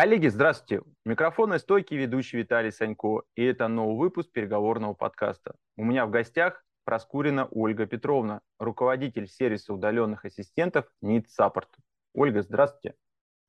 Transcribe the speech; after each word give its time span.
Коллеги, 0.00 0.28
здравствуйте. 0.28 0.84
Микрофон 1.04 1.54
и 1.54 1.58
стойки 1.58 1.92
ведущий 1.94 2.36
Виталий 2.36 2.70
Санько, 2.70 3.22
и 3.34 3.42
это 3.42 3.66
новый 3.66 3.98
выпуск 3.98 4.30
переговорного 4.30 4.94
подкаста. 4.94 5.56
У 5.76 5.84
меня 5.84 6.06
в 6.06 6.10
гостях 6.10 6.64
Проскурина 6.84 7.48
Ольга 7.50 7.84
Петровна, 7.84 8.40
руководитель 8.60 9.26
сервиса 9.26 9.74
удаленных 9.74 10.24
ассистентов 10.24 10.86
NIT 11.02 11.24
Support. 11.36 11.66
Ольга, 12.14 12.42
здравствуйте. 12.42 12.96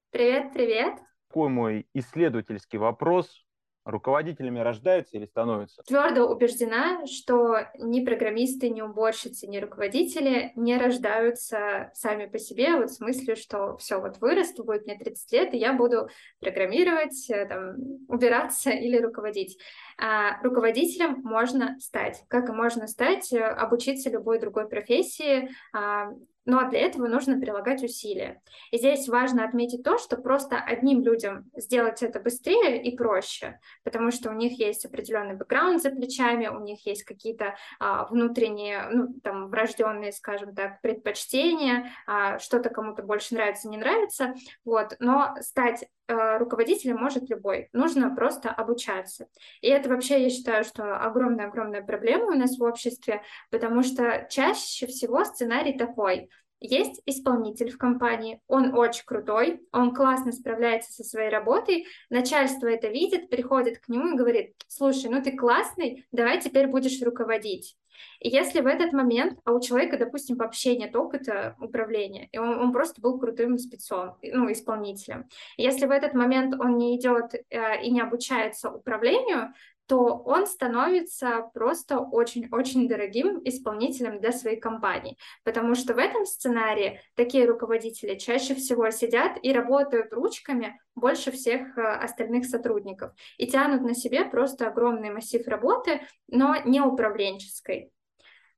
Привет, 0.10 0.52
привет. 0.52 0.98
Такой 1.28 1.50
мой 1.50 1.88
исследовательский 1.94 2.80
вопрос 2.80 3.46
руководителями 3.86 4.60
рождаются 4.60 5.18
или 5.18 5.26
становятся? 5.26 5.84
Твердо 5.84 6.28
убеждена, 6.28 7.06
что 7.06 7.68
ни 7.78 8.04
программисты, 8.04 8.70
ни 8.70 8.82
уборщицы, 8.82 9.48
ни 9.48 9.58
руководители 9.58 10.52
не 10.56 10.78
рождаются 10.78 11.92
сами 11.94 12.26
по 12.26 12.38
себе, 12.40 12.76
вот 12.76 12.90
в 12.90 12.96
смысле, 12.96 13.36
что 13.36 13.78
все, 13.78 14.00
вот 14.00 14.18
вырасту, 14.20 14.64
будет 14.64 14.86
мне 14.86 14.98
30 14.98 15.32
лет, 15.32 15.54
и 15.54 15.58
я 15.58 15.74
буду 15.74 16.10
программировать, 16.40 17.30
э, 17.30 17.46
там, 17.46 17.76
убираться 18.08 18.70
или 18.70 18.98
руководить. 18.98 19.58
А 19.98 20.42
руководителем 20.44 21.22
можно 21.24 21.78
стать, 21.80 22.24
как 22.28 22.50
и 22.50 22.54
можно 22.54 22.88
стать, 22.88 23.32
э, 23.34 23.44
обучиться 23.44 24.10
любой 24.10 24.40
другой 24.40 24.68
профессии, 24.68 25.50
а, 25.74 26.12
но 26.50 26.68
для 26.68 26.80
этого 26.80 27.08
нужно 27.08 27.40
прилагать 27.40 27.84
усилия. 27.84 28.42
И 28.72 28.78
здесь 28.80 29.08
важно 29.08 29.46
отметить 29.46 29.84
то, 29.84 30.00
что 30.00 30.18
просто 30.18 30.58
одним 30.58 31.04
людям 31.04 31.46
сделать 31.56 32.02
это 32.02 32.20
быстрее 32.20 32.82
и 32.82 32.98
проще, 32.98 33.60
потому 33.84 34.10
что 34.10 34.32
у 34.32 34.34
них 34.34 34.58
есть 34.58 34.84
определенный 34.84 35.36
бэкграунд 35.36 35.80
за 35.80 35.92
плечами, 35.92 36.48
у 36.48 36.60
них 36.62 36.84
есть 36.88 37.04
какие-то 37.04 37.56
а, 37.80 38.06
внутренние, 38.06 38.88
ну, 38.90 39.14
там, 39.22 39.50
врожденные, 39.50 40.12
скажем 40.12 40.56
так, 40.56 40.82
предпочтения, 40.82 41.92
а, 42.08 42.40
что-то 42.40 42.72
кому-то 42.72 43.04
больше 43.04 43.36
нравится, 43.36 43.70
не 43.70 43.78
нравится, 43.78 44.34
вот, 44.66 44.96
но 45.00 45.36
стать 45.42 45.86
а, 46.08 46.40
руководителем 46.40 46.98
может 46.98 47.30
любой, 47.30 47.70
нужно 47.74 48.16
просто 48.16 48.50
обучаться. 48.50 49.28
И 49.62 49.68
это 49.68 49.88
вообще, 49.90 50.24
я 50.24 50.32
считаю, 50.32 50.64
что 50.64 50.98
огромная-огромная 50.98 51.84
проблема 51.84 52.26
у 52.26 52.36
нас 52.36 52.58
в 52.58 52.64
обществе, 52.64 53.22
потому 53.52 53.84
что 53.84 54.26
чаще 54.32 54.88
всего 54.88 55.24
сценарий 55.24 55.78
такой– 55.78 56.32
есть 56.60 57.02
исполнитель 57.06 57.72
в 57.72 57.78
компании, 57.78 58.42
он 58.48 58.76
очень 58.76 59.06
крутой, 59.06 59.62
он 59.72 59.94
классно 59.94 60.32
справляется 60.32 60.92
со 60.92 61.04
своей 61.04 61.30
работой, 61.30 61.86
начальство 62.10 62.68
это 62.68 62.88
видит, 62.88 63.30
приходит 63.30 63.80
к 63.80 63.90
нему 63.90 64.14
и 64.14 64.18
говорит, 64.18 64.56
слушай, 64.68 65.10
ну 65.10 65.22
ты 65.22 65.36
классный, 65.36 66.06
давай 66.12 66.42
теперь 66.42 66.68
будешь 66.68 67.02
руководить. 67.02 67.78
И 68.20 68.30
если 68.30 68.62
в 68.62 68.68
этот 68.68 68.94
момент, 68.94 69.40
а 69.46 69.52
у 69.52 69.60
человека, 69.60 69.98
допустим, 69.98 70.38
вообще 70.38 70.78
нет 70.78 70.96
опыта 70.96 71.56
управления, 71.60 72.30
и 72.32 72.38
он, 72.38 72.60
он 72.60 72.72
просто 72.72 73.02
был 73.02 73.20
крутым 73.20 73.58
спецом, 73.58 74.18
ну, 74.22 74.52
исполнителем, 74.52 75.28
если 75.58 75.86
в 75.86 75.92
этот 75.92 76.14
момент 76.14 76.56
он 76.60 76.78
не 76.78 76.98
идет 76.98 77.34
э, 77.34 77.82
и 77.82 77.92
не 77.92 78.02
обучается 78.02 78.72
управлению, 78.72 79.54
то 79.90 80.22
он 80.24 80.46
становится 80.46 81.50
просто 81.56 81.98
очень-очень 81.98 82.88
дорогим 82.88 83.42
исполнителем 83.44 84.20
для 84.20 84.32
своей 84.32 84.60
компании. 84.60 85.18
Потому 85.44 85.74
что 85.74 85.96
в 85.96 85.98
этом 85.98 86.28
сценарии 86.28 87.02
такие 87.16 87.46
руководители 87.46 88.16
чаще 88.16 88.54
всего 88.54 88.92
сидят 88.92 89.40
и 89.42 89.52
работают 89.52 90.14
ручками 90.14 90.80
больше 90.94 91.32
всех 91.32 91.76
э, 91.76 91.82
остальных 91.82 92.46
сотрудников 92.46 93.14
и 93.38 93.48
тянут 93.48 93.82
на 93.82 93.96
себе 93.96 94.26
просто 94.26 94.68
огромный 94.68 95.10
массив 95.10 95.46
работы, 95.48 96.02
но 96.28 96.56
не 96.66 96.82
управленческой. 96.82 97.92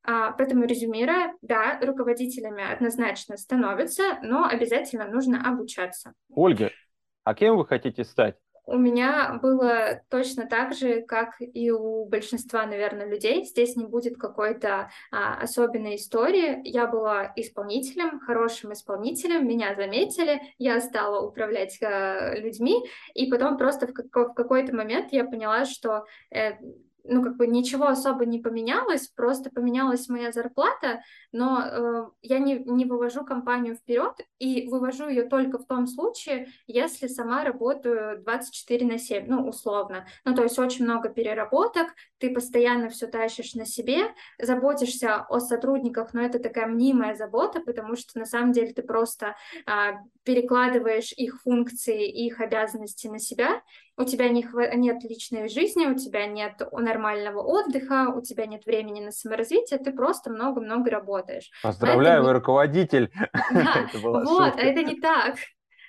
А, 0.04 0.32
поэтому 0.32 0.66
резюмируя, 0.66 1.34
да, 1.42 1.80
руководителями 1.82 2.74
однозначно 2.74 3.38
становятся, 3.38 4.20
но 4.22 4.44
обязательно 4.44 5.08
нужно 5.08 5.48
обучаться. 5.48 6.14
Ольга, 6.30 6.72
а 7.24 7.34
кем 7.36 7.56
вы 7.56 7.66
хотите 7.66 8.04
стать? 8.04 8.36
У 8.66 8.78
меня 8.78 9.40
было 9.42 10.02
точно 10.10 10.46
так 10.46 10.74
же, 10.74 11.02
как 11.02 11.36
и 11.40 11.72
у 11.72 12.06
большинства, 12.06 12.66
наверное, 12.66 13.08
людей. 13.08 13.44
Здесь 13.44 13.76
не 13.76 13.86
будет 13.86 14.18
какой-то 14.18 14.92
а, 15.12 15.36
особенной 15.42 15.96
истории. 15.96 16.62
Я 16.64 16.86
была 16.88 17.34
исполнителем, 17.36 18.20
хорошим 18.20 18.74
исполнителем, 18.74 19.48
меня 19.48 19.76
заметили, 19.76 20.42
я 20.60 20.80
стала 20.80 21.26
управлять 21.26 21.82
а, 21.82 22.36
людьми, 22.36 22.80
и 23.16 23.30
потом 23.32 23.58
просто 23.58 23.88
в, 23.88 23.94
как- 23.94 24.32
в 24.32 24.34
какой-то 24.34 24.76
момент 24.76 25.12
я 25.12 25.26
поняла, 25.26 25.66
что 25.66 26.06
э, 26.30 26.54
ну, 27.04 27.24
как 27.24 27.38
бы 27.38 27.48
ничего 27.48 27.88
особо 27.88 28.26
не 28.26 28.40
поменялось, 28.40 29.08
просто 29.08 29.50
поменялась 29.50 30.10
моя 30.10 30.32
зарплата, 30.32 31.02
но 31.32 31.62
э, 31.64 32.06
я 32.22 32.40
не, 32.40 32.60
не 32.60 32.86
вывожу 32.86 33.26
компанию 33.26 33.76
вперед 33.76 34.14
и 34.40 34.68
вывожу 34.68 35.08
ее 35.08 35.24
только 35.24 35.58
в 35.58 35.66
том 35.66 35.88
случае, 35.88 36.50
если 36.68 37.08
сама 37.08 37.44
работаю 37.44 38.22
24 38.24 38.86
на 38.86 38.98
7, 38.98 39.26
ну, 39.28 39.48
условно. 39.48 40.08
Ну, 40.26 40.36
то 40.36 40.44
есть 40.44 40.60
очень 40.60 40.86
много 40.86 41.10
переработок, 41.10 41.88
ты 42.18 42.34
постоянно 42.34 42.90
все 42.90 43.08
тащишь 43.08 43.56
на 43.56 43.66
себе, 43.66 44.14
заботишься 44.40 45.26
о 45.30 45.40
сотрудниках, 45.40 46.14
но 46.14 46.22
это 46.22 46.40
такая 46.40 46.68
мнимая 46.68 47.16
забота, 47.16 47.62
потому 47.62 47.96
что 47.96 48.20
на 48.20 48.26
самом 48.26 48.52
деле 48.52 48.74
ты 48.74 48.84
просто 48.84 49.36
э, 49.66 49.94
перекладываешь 50.24 51.12
их 51.14 51.42
функции, 51.42 52.08
их 52.08 52.40
обязанности 52.40 53.08
на 53.08 53.20
себя, 53.20 53.62
у 54.02 54.06
тебя 54.06 54.30
не 54.30 54.44
хва- 54.44 54.76
нет 54.76 55.04
личной 55.04 55.48
жизни, 55.48 55.86
у 55.86 55.96
тебя 55.96 56.26
нет 56.26 56.62
нормального 56.72 57.42
отдыха, 57.42 58.10
у 58.16 58.22
тебя 58.22 58.46
нет 58.46 58.66
времени 58.66 59.02
на 59.02 59.12
саморазвитие, 59.12 59.80
ты 59.80 59.92
просто 59.92 60.30
много-много 60.30 60.90
работаешь. 60.90 61.50
Поздравляю, 61.64 62.24
вы 62.24 62.34
руководитель. 62.34 63.12
Да, 63.52 63.88
вот, 63.94 64.56
а 64.56 64.62
это 64.62 64.84
не 64.84 65.00
так. 65.00 65.36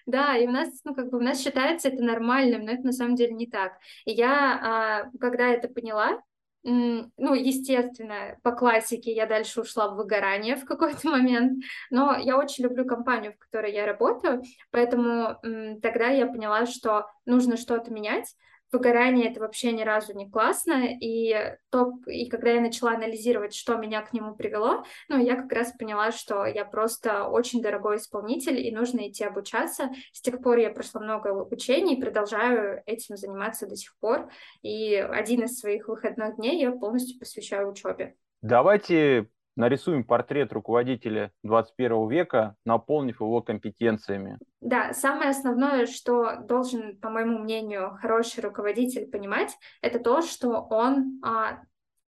Да, 0.06 0.36
и 0.36 0.46
у 0.46 0.50
нас, 0.50 0.68
ну, 0.84 0.94
как 0.94 1.10
бы 1.10 1.18
у 1.18 1.20
нас 1.20 1.40
считается 1.40 1.88
это 1.88 2.02
нормальным, 2.02 2.64
но 2.64 2.72
это 2.72 2.82
на 2.82 2.92
самом 2.92 3.14
деле 3.14 3.32
не 3.34 3.46
так. 3.46 3.74
И 4.04 4.12
я, 4.12 5.04
а, 5.06 5.18
когда 5.20 5.48
это 5.48 5.68
поняла, 5.68 6.20
ну, 6.64 7.34
естественно, 7.34 8.36
по 8.42 8.52
классике 8.52 9.12
я 9.12 9.26
дальше 9.26 9.62
ушла 9.62 9.88
в 9.88 9.96
выгорание 9.96 10.56
в 10.56 10.64
какой-то 10.64 11.08
момент, 11.08 11.64
но 11.90 12.16
я 12.16 12.38
очень 12.38 12.64
люблю 12.64 12.84
компанию, 12.84 13.34
в 13.34 13.38
которой 13.38 13.72
я 13.72 13.86
работаю, 13.86 14.42
поэтому 14.70 15.38
тогда 15.82 16.08
я 16.08 16.26
поняла, 16.26 16.66
что 16.66 17.06
нужно 17.26 17.56
что-то 17.56 17.92
менять, 17.92 18.34
выгорание 18.72 19.30
это 19.30 19.40
вообще 19.40 19.72
ни 19.72 19.82
разу 19.82 20.16
не 20.16 20.30
классно, 20.30 20.88
и, 21.00 21.56
то, 21.70 21.92
и 22.06 22.28
когда 22.28 22.50
я 22.50 22.60
начала 22.60 22.92
анализировать, 22.92 23.54
что 23.54 23.76
меня 23.76 24.02
к 24.02 24.12
нему 24.12 24.34
привело, 24.34 24.84
ну, 25.08 25.18
я 25.18 25.36
как 25.36 25.52
раз 25.52 25.72
поняла, 25.72 26.10
что 26.10 26.44
я 26.46 26.64
просто 26.64 27.28
очень 27.28 27.62
дорогой 27.62 27.96
исполнитель, 27.96 28.58
и 28.58 28.74
нужно 28.74 29.08
идти 29.08 29.24
обучаться. 29.24 29.90
С 30.12 30.20
тех 30.20 30.40
пор 30.42 30.58
я 30.58 30.70
прошла 30.70 31.00
много 31.00 31.30
обучений, 31.30 32.00
продолжаю 32.00 32.82
этим 32.86 33.16
заниматься 33.16 33.66
до 33.66 33.76
сих 33.76 33.96
пор, 33.98 34.30
и 34.62 34.94
один 34.94 35.44
из 35.44 35.58
своих 35.58 35.88
выходных 35.88 36.36
дней 36.36 36.60
я 36.60 36.72
полностью 36.72 37.18
посвящаю 37.18 37.70
учебе. 37.70 38.16
Давайте 38.40 39.28
нарисуем 39.56 40.04
портрет 40.04 40.52
руководителя 40.52 41.32
21 41.42 42.08
века, 42.08 42.56
наполнив 42.64 43.20
его 43.20 43.42
компетенциями. 43.42 44.38
Да, 44.60 44.92
самое 44.92 45.30
основное, 45.30 45.86
что 45.86 46.36
должен, 46.36 46.96
по 46.98 47.10
моему 47.10 47.38
мнению, 47.38 47.98
хороший 48.00 48.42
руководитель 48.42 49.06
понимать, 49.06 49.56
это 49.80 49.98
то, 49.98 50.22
что 50.22 50.66
он 50.70 51.20
а, 51.24 51.60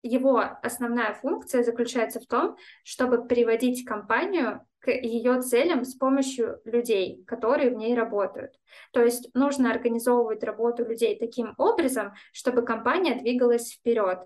его 0.04 0.44
основная 0.62 1.14
функция 1.14 1.64
заключается 1.64 2.20
в 2.20 2.28
том, 2.28 2.58
чтобы 2.84 3.26
приводить 3.26 3.86
компанию 3.86 4.62
к 4.80 4.92
ее 4.92 5.42
целям 5.42 5.86
с 5.86 5.96
помощью 5.96 6.60
людей, 6.66 7.24
которые 7.26 7.70
в 7.70 7.76
ней 7.76 7.96
работают. 7.96 8.60
То 8.92 9.02
есть 9.02 9.34
нужно 9.34 9.72
организовывать 9.72 10.44
работу 10.44 10.84
людей 10.84 11.18
таким 11.18 11.54
образом, 11.58 12.14
чтобы 12.34 12.64
компания 12.64 13.16
двигалась 13.16 13.72
вперед. 13.72 14.20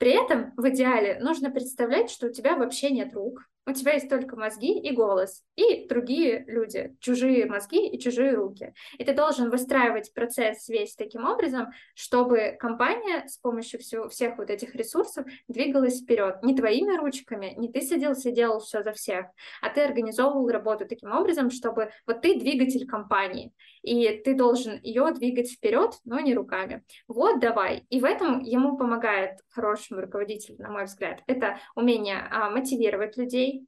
При 0.00 0.12
этом 0.12 0.54
в 0.56 0.66
идеале 0.70 1.18
нужно 1.20 1.50
представлять, 1.50 2.10
что 2.10 2.28
у 2.28 2.32
тебя 2.32 2.56
вообще 2.56 2.88
нет 2.88 3.12
рук, 3.12 3.49
у 3.70 3.72
тебя 3.72 3.94
есть 3.94 4.08
только 4.08 4.36
мозги 4.36 4.78
и 4.78 4.94
голос, 4.94 5.44
и 5.56 5.86
другие 5.88 6.44
люди, 6.46 6.96
чужие 7.00 7.46
мозги 7.46 7.88
и 7.88 7.98
чужие 7.98 8.34
руки. 8.34 8.74
И 8.98 9.04
ты 9.04 9.14
должен 9.14 9.50
выстраивать 9.50 10.12
процесс 10.12 10.68
весь 10.68 10.94
таким 10.96 11.24
образом, 11.24 11.68
чтобы 11.94 12.56
компания 12.58 13.26
с 13.26 13.38
помощью 13.38 13.80
всего, 13.80 14.08
всех 14.08 14.38
вот 14.38 14.50
этих 14.50 14.74
ресурсов 14.74 15.24
двигалась 15.48 16.02
вперед. 16.02 16.42
Не 16.42 16.56
твоими 16.56 16.96
ручками, 16.96 17.54
не 17.56 17.70
ты 17.70 17.82
садился 17.82 18.30
и 18.30 18.32
делал 18.32 18.60
все 18.60 18.82
за 18.82 18.92
всех, 18.92 19.26
а 19.62 19.70
ты 19.70 19.82
организовывал 19.82 20.48
работу 20.48 20.86
таким 20.86 21.12
образом, 21.12 21.50
чтобы 21.50 21.90
вот 22.06 22.22
ты 22.22 22.38
двигатель 22.38 22.86
компании, 22.86 23.52
и 23.82 24.20
ты 24.24 24.34
должен 24.34 24.80
ее 24.82 25.12
двигать 25.12 25.50
вперед, 25.50 25.94
но 26.04 26.20
не 26.20 26.34
руками. 26.34 26.82
Вот 27.08 27.40
давай. 27.40 27.86
И 27.90 28.00
в 28.00 28.04
этом 28.04 28.40
ему 28.40 28.76
помогает 28.76 29.38
хорошему 29.48 30.00
руководителю, 30.00 30.58
на 30.58 30.70
мой 30.70 30.84
взгляд. 30.84 31.22
Это 31.26 31.58
умение 31.74 32.26
а, 32.30 32.50
мотивировать 32.50 33.16
людей, 33.16 33.59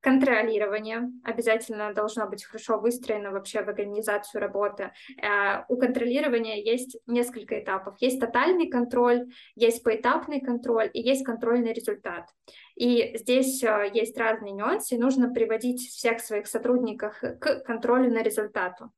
Контролирование 0.00 1.10
обязательно 1.24 1.92
должно 1.92 2.28
быть 2.28 2.44
хорошо 2.44 2.78
выстроено 2.78 3.32
вообще 3.32 3.62
в 3.62 3.68
организацию 3.68 4.40
работы. 4.40 4.92
Э, 5.20 5.64
у 5.68 5.76
контролирования 5.76 6.62
есть 6.62 6.98
несколько 7.06 7.58
этапов. 7.60 7.96
Есть 7.98 8.20
тотальный 8.20 8.68
контроль, 8.68 9.26
есть 9.56 9.82
поэтапный 9.82 10.40
контроль 10.40 10.88
и 10.92 11.00
есть 11.00 11.24
контрольный 11.24 11.72
результат. 11.72 12.28
И 12.76 13.16
здесь 13.18 13.60
э, 13.64 13.90
есть 13.92 14.16
разные 14.16 14.52
нюансы, 14.52 14.96
нужно 14.96 15.32
приводить 15.32 15.80
всех 15.88 16.20
своих 16.20 16.46
сотрудников 16.46 17.18
к 17.20 17.64
контролю 17.64 18.08
на 18.08 18.22
результату. 18.22 18.92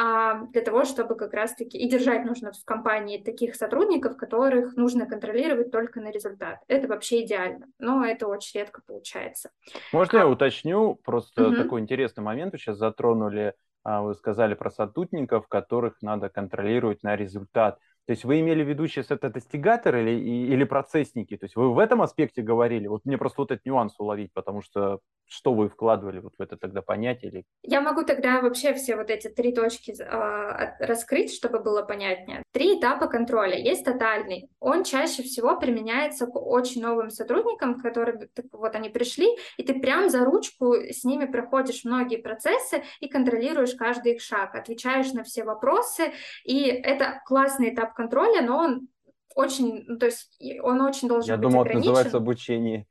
А, 0.00 0.44
для 0.52 0.62
того, 0.62 0.84
чтобы 0.84 1.16
как 1.16 1.34
раз-таки 1.34 1.76
и 1.76 1.88
держать 1.88 2.24
нужно 2.24 2.52
в 2.52 2.64
компании 2.64 3.20
таких 3.20 3.56
сотрудников, 3.56 4.16
которых 4.16 4.76
нужно 4.76 5.06
контролировать 5.06 5.72
только 5.72 6.00
на 6.00 6.12
результат. 6.12 6.60
Это 6.68 6.86
вообще 6.86 7.24
идеально, 7.24 7.66
но 7.80 8.04
это 8.04 8.28
очень 8.28 8.60
редко 8.60 8.80
получается. 8.86 9.50
Можно 9.92 10.20
а... 10.20 10.22
я 10.22 10.28
уточню? 10.28 10.94
Просто 11.04 11.48
угу. 11.48 11.56
такой 11.56 11.80
интересный 11.80 12.22
момент 12.22 12.52
вы 12.52 12.58
сейчас 12.58 12.76
затронули. 12.76 13.54
А, 13.82 14.02
вы 14.02 14.14
сказали 14.14 14.54
про 14.54 14.70
сотрудников, 14.70 15.48
которых 15.48 16.00
надо 16.00 16.28
контролировать 16.28 17.02
на 17.02 17.16
результат. 17.16 17.80
То 18.08 18.12
есть 18.12 18.24
вы 18.24 18.40
имели 18.40 18.64
в 18.64 18.68
виду 18.68 18.86
сейчас 18.86 19.10
это 19.10 19.28
достигаторы 19.28 20.00
или, 20.02 20.54
или 20.54 20.64
процессники? 20.64 21.36
То 21.36 21.44
есть 21.44 21.56
вы 21.56 21.74
в 21.74 21.78
этом 21.78 22.00
аспекте 22.00 22.40
говорили? 22.40 22.86
Вот 22.86 23.04
мне 23.04 23.18
просто 23.18 23.42
вот 23.42 23.50
этот 23.50 23.66
нюанс 23.66 24.00
уловить, 24.00 24.32
потому 24.32 24.62
что 24.62 25.00
что 25.26 25.52
вы 25.52 25.68
вкладывали 25.68 26.20
вот 26.20 26.32
в 26.38 26.40
это 26.40 26.56
тогда 26.56 26.80
понятие? 26.80 27.30
Или... 27.30 27.44
Я 27.62 27.82
могу 27.82 28.04
тогда 28.04 28.40
вообще 28.40 28.72
все 28.72 28.96
вот 28.96 29.10
эти 29.10 29.28
три 29.28 29.54
точки 29.54 29.94
э, 30.00 30.76
раскрыть, 30.80 31.34
чтобы 31.34 31.58
было 31.60 31.82
понятнее. 31.82 32.42
Три 32.52 32.78
этапа 32.78 33.08
контроля. 33.08 33.58
Есть 33.58 33.84
тотальный. 33.84 34.48
Он 34.58 34.84
чаще 34.84 35.22
всего 35.22 35.58
применяется 35.60 36.26
к 36.26 36.34
очень 36.34 36.80
новым 36.80 37.10
сотрудникам, 37.10 37.78
которые 37.78 38.30
вот 38.52 38.74
они 38.74 38.88
пришли, 38.88 39.28
и 39.58 39.62
ты 39.62 39.78
прям 39.78 40.08
за 40.08 40.24
ручку 40.24 40.72
с 40.72 41.04
ними 41.04 41.26
проходишь 41.26 41.84
многие 41.84 42.16
процессы 42.16 42.82
и 43.00 43.08
контролируешь 43.08 43.74
каждый 43.74 44.14
их 44.14 44.22
шаг, 44.22 44.54
отвечаешь 44.54 45.12
на 45.12 45.24
все 45.24 45.44
вопросы, 45.44 46.12
и 46.44 46.62
это 46.62 47.20
классный 47.26 47.74
этап 47.74 47.97
контроля, 47.98 48.42
но 48.42 48.58
он 48.58 48.88
очень, 49.34 49.84
ну, 49.86 49.98
то 49.98 50.06
есть 50.06 50.40
он 50.62 50.80
очень 50.80 51.08
должен 51.08 51.28
Я 51.28 51.36
быть 51.36 51.42
думал, 51.42 51.62
ограничен. 51.62 51.80
это 51.80 51.88
называется 51.90 52.16
обучение. 52.16 52.86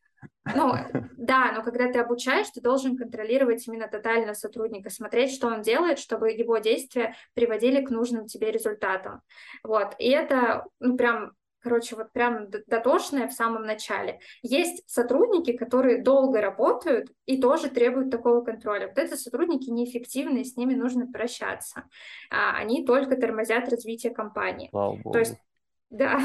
Ну, 0.53 0.73
да, 1.17 1.53
но 1.53 1.63
когда 1.63 1.91
ты 1.91 1.99
обучаешь, 1.99 2.49
ты 2.49 2.61
должен 2.61 2.97
контролировать 2.97 3.65
именно 3.67 3.87
тотально 3.87 4.33
сотрудника, 4.33 4.89
смотреть, 4.89 5.33
что 5.33 5.47
он 5.47 5.61
делает, 5.61 5.97
чтобы 5.99 6.31
его 6.31 6.57
действия 6.57 7.15
приводили 7.33 7.83
к 7.85 7.89
нужным 7.89 8.27
тебе 8.27 8.51
результатам. 8.51 9.21
Вот, 9.63 9.95
и 9.97 10.09
это, 10.09 10.65
ну, 10.79 10.97
прям 10.97 11.31
короче, 11.59 11.95
вот 11.95 12.11
прям 12.11 12.49
дотошное 12.67 13.27
в 13.27 13.33
самом 13.33 13.63
начале. 13.63 14.19
Есть 14.41 14.83
сотрудники, 14.87 15.55
которые 15.55 16.01
долго 16.01 16.41
работают 16.41 17.11
и 17.25 17.41
тоже 17.41 17.69
требуют 17.69 18.11
такого 18.11 18.41
контроля. 18.41 18.87
Вот 18.87 18.97
это 18.97 19.17
сотрудники 19.17 19.69
неэффективные, 19.69 20.45
с 20.45 20.55
ними 20.55 20.73
нужно 20.73 21.07
прощаться. 21.07 21.83
А, 22.29 22.57
они 22.57 22.85
только 22.85 23.17
тормозят 23.17 23.69
развитие 23.69 24.13
компании. 24.13 24.69
Слава 24.69 24.95
Богу. 24.95 25.11
То 25.11 25.19
есть, 25.19 25.35
да, 25.89 26.19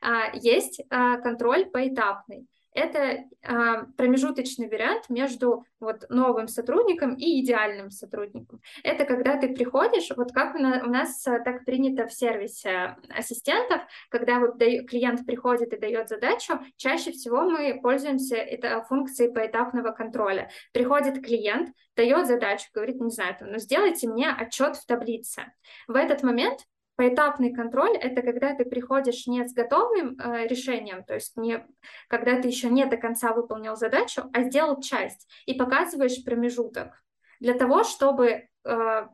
а, 0.00 0.34
есть 0.34 0.82
а, 0.90 1.18
контроль 1.18 1.66
поэтапный 1.66 2.46
это 2.76 3.24
а, 3.42 3.84
промежуточный 3.96 4.68
вариант 4.68 5.08
между 5.08 5.64
вот 5.80 6.04
новым 6.10 6.46
сотрудником 6.46 7.14
и 7.14 7.40
идеальным 7.42 7.90
сотрудником. 7.90 8.60
Это 8.84 9.04
когда 9.04 9.38
ты 9.38 9.54
приходишь, 9.54 10.10
вот 10.14 10.32
как 10.32 10.54
у 10.54 10.58
нас 10.58 11.26
а, 11.26 11.40
так 11.40 11.64
принято 11.64 12.06
в 12.06 12.12
сервисе 12.12 12.96
ассистентов, 13.08 13.80
когда 14.10 14.38
вот 14.38 14.58
клиент 14.58 15.24
приходит 15.24 15.72
и 15.72 15.78
дает 15.78 16.08
задачу, 16.08 16.60
чаще 16.76 17.12
всего 17.12 17.42
мы 17.42 17.80
пользуемся 17.80 18.36
это 18.36 18.82
функцией 18.82 19.32
поэтапного 19.32 19.92
контроля. 19.92 20.50
Приходит 20.72 21.24
клиент, 21.24 21.70
дает 21.96 22.26
задачу, 22.26 22.66
говорит, 22.74 23.00
не 23.00 23.10
знаю, 23.10 23.36
ну 23.40 23.58
сделайте 23.58 24.06
мне 24.06 24.30
отчет 24.30 24.76
в 24.76 24.84
таблице. 24.86 25.52
В 25.88 25.96
этот 25.96 26.22
момент 26.22 26.60
Поэтапный 26.96 27.52
контроль— 27.52 27.94
это 28.00 28.22
когда 28.22 28.54
ты 28.54 28.64
приходишь 28.64 29.26
не 29.26 29.46
с 29.46 29.52
готовым 29.52 30.18
э, 30.18 30.46
решением, 30.46 31.04
то 31.04 31.14
есть 31.14 31.36
не, 31.36 31.66
когда 32.08 32.40
ты 32.40 32.48
еще 32.48 32.70
не 32.70 32.86
до 32.86 32.96
конца 32.96 33.34
выполнил 33.34 33.76
задачу, 33.76 34.22
а 34.32 34.42
сделал 34.44 34.80
часть 34.80 35.28
и 35.44 35.52
показываешь 35.52 36.24
промежуток. 36.24 37.04
Для 37.38 37.52
того, 37.52 37.84
чтобы 37.84 38.48
э, 38.64 39.06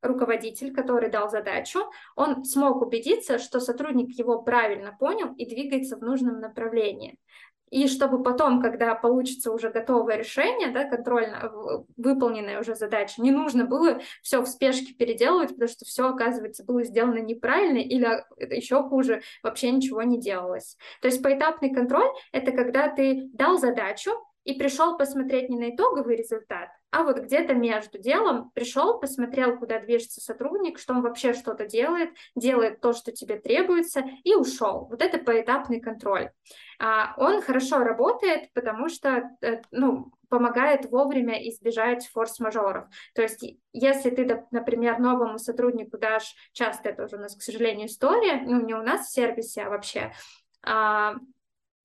руководитель, 0.00 0.72
который 0.72 1.10
дал 1.10 1.28
задачу, 1.28 1.80
он 2.14 2.44
смог 2.44 2.82
убедиться, 2.82 3.38
что 3.38 3.58
сотрудник 3.58 4.16
его 4.16 4.42
правильно 4.42 4.96
понял 4.96 5.34
и 5.34 5.44
двигается 5.44 5.96
в 5.96 6.02
нужном 6.02 6.38
направлении 6.40 7.18
и 7.74 7.88
чтобы 7.88 8.22
потом, 8.22 8.62
когда 8.62 8.94
получится 8.94 9.50
уже 9.50 9.68
готовое 9.68 10.18
решение, 10.18 10.68
да, 10.70 10.84
контрольно 10.84 11.50
выполненная 11.96 12.60
уже 12.60 12.76
задача, 12.76 13.20
не 13.20 13.32
нужно 13.32 13.64
было 13.64 14.00
все 14.22 14.40
в 14.40 14.46
спешке 14.46 14.94
переделывать, 14.94 15.48
потому 15.48 15.68
что 15.68 15.84
все, 15.84 16.08
оказывается, 16.08 16.62
было 16.62 16.84
сделано 16.84 17.18
неправильно 17.18 17.78
или 17.78 18.04
а, 18.04 18.24
еще 18.38 18.80
хуже, 18.84 19.22
вообще 19.42 19.72
ничего 19.72 20.04
не 20.04 20.20
делалось. 20.20 20.76
То 21.00 21.08
есть 21.08 21.20
поэтапный 21.20 21.74
контроль— 21.74 22.06
это 22.32 22.52
когда 22.52 22.86
ты 22.86 23.28
дал 23.32 23.58
задачу, 23.58 24.12
и 24.44 24.54
пришел 24.54 24.96
посмотреть 24.96 25.48
не 25.48 25.58
на 25.58 25.70
итоговый 25.74 26.16
результат, 26.16 26.68
а 26.90 27.02
вот 27.02 27.18
где-то 27.18 27.54
между 27.54 27.98
делом 27.98 28.50
пришел, 28.54 29.00
посмотрел, 29.00 29.58
куда 29.58 29.80
движется 29.80 30.20
сотрудник, 30.20 30.78
что 30.78 30.94
он 30.94 31.02
вообще 31.02 31.32
что-то 31.32 31.66
делает, 31.66 32.10
делает 32.36 32.80
то, 32.80 32.92
что 32.92 33.10
тебе 33.10 33.36
требуется, 33.36 34.04
и 34.22 34.34
ушел. 34.34 34.86
Вот 34.88 35.02
это 35.02 35.18
поэтапный 35.18 35.80
контроль. 35.80 36.30
А, 36.78 37.14
он 37.16 37.42
хорошо 37.42 37.78
работает, 37.78 38.52
потому 38.52 38.88
что 38.88 39.30
э, 39.40 39.62
ну, 39.70 40.12
помогает 40.28 40.86
вовремя 40.90 41.34
избежать 41.48 42.08
форс-мажоров. 42.12 42.86
То 43.14 43.22
есть, 43.22 43.44
если 43.72 44.10
ты, 44.10 44.44
например, 44.50 44.98
новому 44.98 45.38
сотруднику 45.38 45.98
дашь, 45.98 46.34
часто 46.52 46.90
это 46.90 47.04
уже 47.04 47.16
у 47.16 47.20
нас, 47.20 47.36
к 47.36 47.42
сожалению, 47.42 47.86
история, 47.86 48.42
ну, 48.44 48.60
не 48.64 48.74
у 48.74 48.82
нас 48.82 49.08
в 49.08 49.12
сервисе, 49.12 49.62
а 49.62 49.70
вообще, 49.70 50.12
а, 50.62 51.14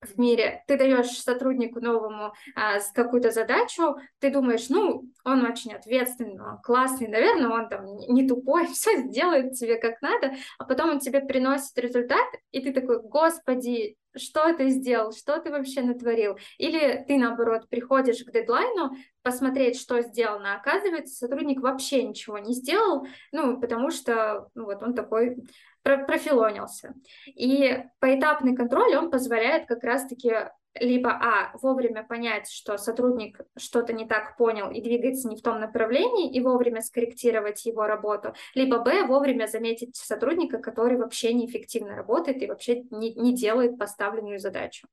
в 0.02 0.18
мире, 0.18 0.64
ты 0.66 0.78
даешь 0.78 1.10
сотруднику 1.10 1.80
новому 1.80 2.32
а, 2.54 2.78
какую-то 2.94 3.30
задачу, 3.30 3.96
ты 4.18 4.30
думаешь, 4.30 4.68
ну, 4.68 5.04
он 5.24 5.44
очень 5.44 5.74
ответственный, 5.74 6.38
классный, 6.62 7.08
наверное, 7.08 7.50
он 7.50 7.68
там 7.68 7.84
не 8.08 8.26
тупой, 8.26 8.66
все 8.72 8.96
сделает 9.02 9.54
тебе 9.54 9.76
как 9.76 10.00
надо, 10.00 10.34
а 10.58 10.64
потом 10.64 10.90
он 10.90 10.98
тебе 11.00 11.20
приносит 11.20 11.76
результат, 11.78 12.26
и 12.50 12.60
ты 12.60 12.72
такой, 12.72 13.02
господи, 13.02 13.96
что 14.16 14.52
ты 14.54 14.70
сделал, 14.70 15.12
что 15.12 15.38
ты 15.38 15.50
вообще 15.50 15.82
натворил. 15.82 16.36
Или 16.58 17.04
ты, 17.06 17.16
наоборот, 17.16 17.68
приходишь 17.68 18.24
к 18.24 18.32
дедлайну, 18.32 18.96
посмотреть, 19.22 19.78
что 19.78 20.00
сделано. 20.00 20.56
Оказывается, 20.56 21.14
сотрудник 21.14 21.60
вообще 21.60 22.02
ничего 22.02 22.38
не 22.38 22.52
сделал, 22.52 23.06
ну, 23.32 23.60
потому 23.60 23.90
что 23.90 24.48
ну, 24.54 24.64
вот 24.64 24.82
он 24.82 24.94
такой 24.94 25.36
профилонился. 25.82 26.94
И 27.26 27.84
поэтапный 27.98 28.54
контроль, 28.54 28.96
он 28.96 29.10
позволяет 29.10 29.66
как 29.66 29.82
раз-таки 29.82 30.32
либо, 30.74 31.10
а, 31.10 31.50
вовремя 31.60 32.04
понять, 32.04 32.48
что 32.48 32.78
сотрудник 32.78 33.40
что-то 33.56 33.92
не 33.92 34.06
так 34.06 34.36
понял 34.36 34.70
и 34.70 34.80
двигается 34.80 35.28
не 35.28 35.36
в 35.36 35.42
том 35.42 35.60
направлении, 35.60 36.30
и 36.30 36.40
вовремя 36.40 36.80
скорректировать 36.80 37.64
его 37.66 37.86
работу, 37.86 38.34
либо, 38.54 38.78
б, 38.78 39.04
вовремя 39.04 39.46
заметить 39.46 39.96
сотрудника, 39.96 40.58
который 40.58 40.96
вообще 40.96 41.32
неэффективно 41.34 41.96
работает 41.96 42.42
и 42.42 42.46
вообще 42.46 42.82
не, 42.90 43.14
не 43.14 43.34
делает 43.34 43.78
поставленную 43.78 44.38
задачу. 44.38 44.86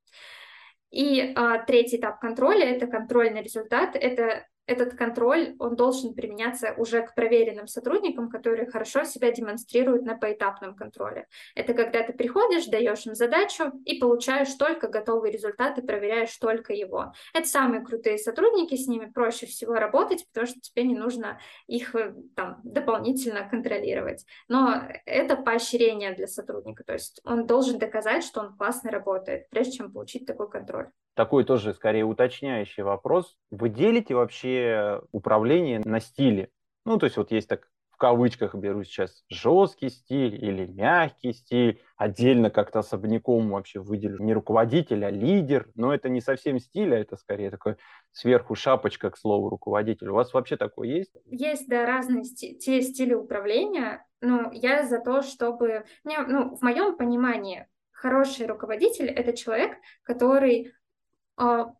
И 0.89 1.33
а, 1.35 1.59
третий 1.59 1.97
этап 1.97 2.19
контроля– 2.19 2.65
это 2.75 2.87
контрольный 2.87 3.43
результат, 3.43 3.95
это 3.95 4.47
этот 4.67 4.95
контроль, 4.95 5.55
он 5.59 5.75
должен 5.75 6.13
применяться 6.13 6.73
уже 6.77 7.01
к 7.01 7.15
проверенным 7.15 7.67
сотрудникам, 7.67 8.29
которые 8.29 8.69
хорошо 8.69 9.05
себя 9.05 9.31
демонстрируют 9.31 10.03
на 10.03 10.15
поэтапном 10.15 10.75
контроле. 10.75 11.27
Это 11.55 11.73
когда 11.73 12.03
ты 12.03 12.13
приходишь, 12.13 12.65
даешь 12.65 13.05
им 13.05 13.15
задачу 13.15 13.71
и 13.85 13.97
получаешь 13.97 14.53
только 14.53 14.89
готовый 14.89 15.31
результат 15.31 15.77
и 15.77 15.81
проверяешь 15.81 16.35
только 16.37 16.73
его. 16.73 17.13
Это 17.33 17.47
самые 17.47 17.83
крутые 17.83 18.17
сотрудники, 18.17 18.75
с 18.75 18.87
ними 18.87 19.05
проще 19.05 19.45
всего 19.45 19.75
работать, 19.75 20.27
потому 20.27 20.47
что 20.47 20.59
тебе 20.59 20.83
не 20.83 20.95
нужно 20.95 21.39
их 21.67 21.95
э, 21.95 22.13
там 22.35 22.59
дополнительно 22.63 23.47
контролировать. 23.49 24.25
Но 24.49 24.83
это 25.05 25.37
поощрение 25.37 26.13
для 26.13 26.27
сотрудника, 26.27 26.83
то 26.83 26.93
есть 26.93 27.21
он 27.23 27.47
должен 27.47 27.79
доказать, 27.79 28.23
что 28.23 28.41
он 28.41 28.57
классно 28.57 28.91
работает, 28.91 29.49
прежде 29.49 29.77
чем 29.77 29.93
получить 29.93 30.25
такой 30.25 30.49
контроль 30.49 30.89
такой 31.17 31.43
тоже 31.43 31.73
скорее 31.73 32.05
уточняющий 32.05 32.83
вопрос. 32.83 33.35
Вы 33.51 33.67
делите 33.67 34.15
вообще 34.15 35.01
управление 35.11 35.81
на 35.83 35.99
стили? 35.99 36.49
Ну, 36.85 36.97
то 36.97 37.07
есть 37.07 37.17
вот 37.17 37.31
есть 37.31 37.49
так 37.49 37.67
в 37.89 37.97
кавычках 37.97 38.53
беру 38.53 38.83
сейчас 38.83 39.23
жесткий 39.27 39.89
стиль 39.89 40.35
или 40.35 40.67
мягкий 40.67 41.33
стиль. 41.33 41.81
Отдельно 41.95 42.51
как-то 42.51 42.79
особняком 42.79 43.49
вообще 43.49 43.79
выделю 43.79 44.23
не 44.23 44.35
руководитель, 44.35 45.03
а 45.03 45.09
лидер. 45.09 45.67
Но 45.73 45.91
это 45.91 46.07
не 46.07 46.21
совсем 46.21 46.59
стиль, 46.59 46.93
а 46.93 46.99
это 46.99 47.17
скорее 47.17 47.49
такой 47.49 47.77
сверху 48.11 48.53
шапочка, 48.53 49.09
к 49.09 49.17
слову, 49.17 49.49
руководитель. 49.49 50.09
У 50.09 50.13
вас 50.13 50.31
вообще 50.31 50.57
такое 50.57 50.89
есть? 50.89 51.13
Есть, 51.25 51.67
да, 51.67 51.87
разные 51.87 52.23
сти- 52.23 52.55
те 52.59 52.83
стили 52.83 53.15
управления. 53.15 54.05
Ну, 54.21 54.51
я 54.51 54.85
за 54.85 54.99
то, 54.99 55.23
чтобы... 55.23 55.85
Ну, 56.03 56.55
в 56.55 56.61
моем 56.61 56.95
понимании 56.95 57.65
хороший 57.91 58.45
руководитель— 58.45 59.07
это 59.09 59.35
человек, 59.35 59.75
который 60.03 60.73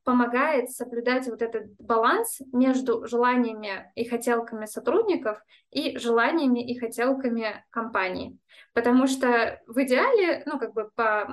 помогает 0.03 0.69
соблюдать 0.69 1.27
вот 1.27 1.41
этот 1.41 1.65
баланс 1.79 2.39
между 2.53 3.07
желаниями 3.07 3.91
и 3.95 4.05
хотелками 4.05 4.65
сотрудников 4.67 5.43
и 5.71 5.97
желаниями 5.97 6.63
и 6.63 6.77
хотелками 6.77 7.65
компании. 7.71 8.37
Потому 8.73 9.07
что 9.07 9.59
в 9.65 9.81
идеале, 9.83 10.43
ну, 10.45 10.59
как 10.59 10.73
бы 10.73 10.91
по 10.95 11.27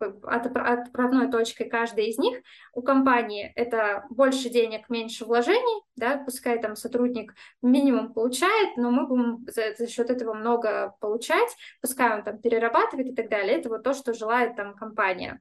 отправной 0.00 1.30
точкой 1.30 1.68
каждой 1.68 2.06
из 2.06 2.18
них. 2.18 2.38
У 2.72 2.82
компании 2.82 3.52
это 3.56 4.04
больше 4.10 4.48
денег, 4.48 4.88
меньше 4.88 5.24
вложений, 5.24 5.82
да, 5.96 6.18
пускай 6.18 6.60
там 6.60 6.76
сотрудник 6.76 7.34
минимум 7.62 8.12
получает, 8.12 8.76
но 8.76 8.90
мы 8.90 9.06
будем 9.06 9.44
за, 9.48 9.74
за 9.76 9.88
счет 9.88 10.10
этого 10.10 10.34
много 10.34 10.94
получать, 11.00 11.56
пускай 11.80 12.14
он 12.14 12.22
там 12.22 12.38
перерабатывает 12.38 13.08
и 13.08 13.14
так 13.14 13.28
далее. 13.28 13.58
Это 13.58 13.68
вот 13.68 13.82
то, 13.82 13.92
что 13.92 14.12
желает 14.12 14.56
там 14.56 14.76
компания 14.76 15.40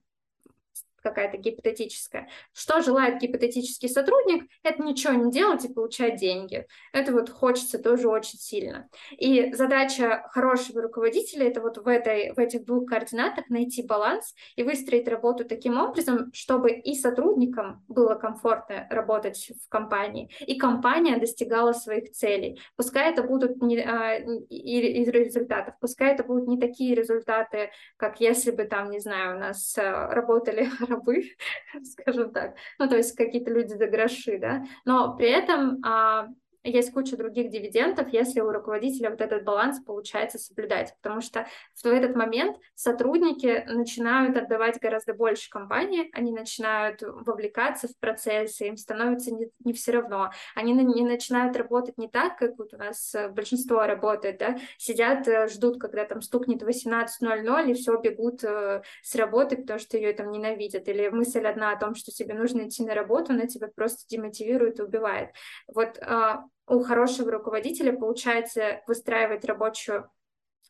какая-то 1.10 1.38
гипотетическая. 1.38 2.30
Что 2.54 2.82
желает 2.82 3.20
гипотетический 3.20 3.90
сотрудник? 3.90 4.50
Это 4.64 4.84
ничего 4.84 5.14
не 5.14 5.32
делать 5.32 5.66
и 5.66 5.74
получать 5.74 6.18
деньги. 6.18 6.68
Это 6.94 7.12
вот 7.12 7.30
хочется 7.30 7.80
тоже 7.80 8.08
очень 8.08 8.40
сильно. 8.40 8.90
И 9.18 9.54
задача 9.54 10.24
хорошего 10.32 10.82
руководителя 10.82 11.48
это 11.48 11.62
вот 11.62 11.78
в, 11.78 11.88
этой, 11.88 12.34
в 12.34 12.40
этих 12.40 12.66
двух 12.66 12.90
координатах 12.90 13.50
найти 13.50 13.84
баланс 13.84 14.34
и 14.56 14.64
выстроить 14.64 15.08
работу 15.08 15.46
таким 15.46 15.80
образом, 15.80 16.32
чтобы 16.34 16.72
и 16.72 16.96
сотрудникам 16.96 17.84
было 17.88 18.16
комфортно 18.16 18.88
работать 18.90 19.52
в 19.66 19.70
компании, 19.70 20.30
и 20.40 20.58
компания 20.58 21.18
достигала 21.18 21.74
своих 21.74 22.12
целей. 22.12 22.60
Пускай 22.76 23.12
это 23.12 23.24
будут 23.24 23.62
не, 23.62 23.80
а, 23.80 24.18
и, 24.18 24.46
и 24.50 25.12
результатов, 25.12 25.76
пускай 25.80 26.14
это 26.14 26.24
будут 26.24 26.48
не 26.48 26.60
такие 26.60 26.96
результаты, 26.96 27.72
как 27.98 28.20
если 28.20 28.52
бы 28.52 28.66
там, 28.66 28.90
не 28.90 29.00
знаю, 29.00 29.38
у 29.38 29.40
нас 29.40 29.78
а, 29.78 30.14
работали 30.14 30.70
рабы, 30.98 31.36
скажем 31.84 32.32
так, 32.32 32.56
ну, 32.80 32.88
то 32.88 32.98
есть 32.98 33.16
какие-то 33.16 33.52
люди 33.52 33.74
за 33.74 33.88
гроши, 33.88 34.38
да, 34.40 34.66
но 34.86 35.16
при 35.16 35.30
этом 35.30 35.80
а, 35.84 36.28
есть 36.70 36.92
куча 36.92 37.18
других 37.18 37.50
дивидендов, 37.50 38.10
если 38.12 38.42
у 38.42 38.52
руководителя 38.52 39.10
вот 39.10 39.22
этот 39.22 39.44
баланс 39.44 39.80
получается 39.80 40.38
соблюдать, 40.38 40.96
потому 41.02 41.22
что 41.22 41.48
в 41.76 41.86
этот 41.86 42.16
момент 42.16 42.58
сотрудники 42.76 43.64
начинают 43.68 44.38
отдавать 44.38 44.80
гораздо 44.80 45.14
больше 45.14 45.50
компании, 45.50 46.10
они 46.14 46.32
начинают 46.32 47.02
вовлекаться 47.02 47.88
в 47.88 47.98
процессы, 48.00 48.68
им 48.68 48.78
становится 48.78 49.34
не, 49.34 49.50
не 49.64 49.74
все 49.74 49.92
равно, 49.92 50.32
они 50.56 50.74
не 50.74 51.04
начинают 51.04 51.56
работать 51.56 51.98
не 51.98 52.08
так, 52.08 52.38
как 52.38 52.58
вот 52.58 52.74
у 52.74 52.78
нас 52.78 53.14
э, 53.16 53.30
большинство 53.30 53.86
работает, 53.86 54.38
да, 54.38 54.60
сидят, 54.78 55.28
э, 55.28 55.48
ждут, 55.48 55.80
когда 55.80 56.06
там 56.06 56.22
стукнет 56.22 56.64
18.00 56.64 57.72
и 57.72 57.74
все, 57.74 57.98
бегут 58.00 58.44
э, 58.44 58.82
с 59.04 59.16
работы, 59.16 59.58
потому 59.58 59.80
что 59.80 59.98
ее 59.98 60.14
там 60.14 60.32
ненавидят, 60.32 60.88
или 60.88 61.10
мысль 61.10 61.46
одна 61.46 61.72
о 61.72 61.80
том, 61.80 61.96
что 61.96 62.12
тебе 62.12 62.34
нужно 62.34 62.68
идти 62.68 62.84
на 62.84 62.94
работу, 62.94 63.34
она 63.34 63.48
тебя 63.48 63.68
просто 63.68 64.08
демотивирует 64.08 64.80
и 64.80 64.84
убивает. 64.84 65.30
Вот 65.68 65.98
а, 66.02 66.46
у 66.68 66.82
хорошего 66.82 67.32
руководителя 67.32 67.94
получается 67.94 68.82
выстраивать 68.88 69.46
рабочую 69.46 70.10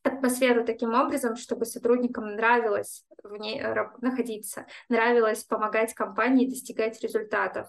атмосферу 0.04 0.64
таким 0.64 0.94
образом, 0.94 1.36
чтобы 1.36 1.66
сотрудникам 1.66 2.36
нравилось 2.36 3.04
в 3.24 3.36
ней 3.36 3.62
находиться, 4.02 4.66
нравилось 4.90 5.44
помогать 5.44 5.94
компании 5.94 6.48
достигать 6.48 7.02
результатов. 7.02 7.68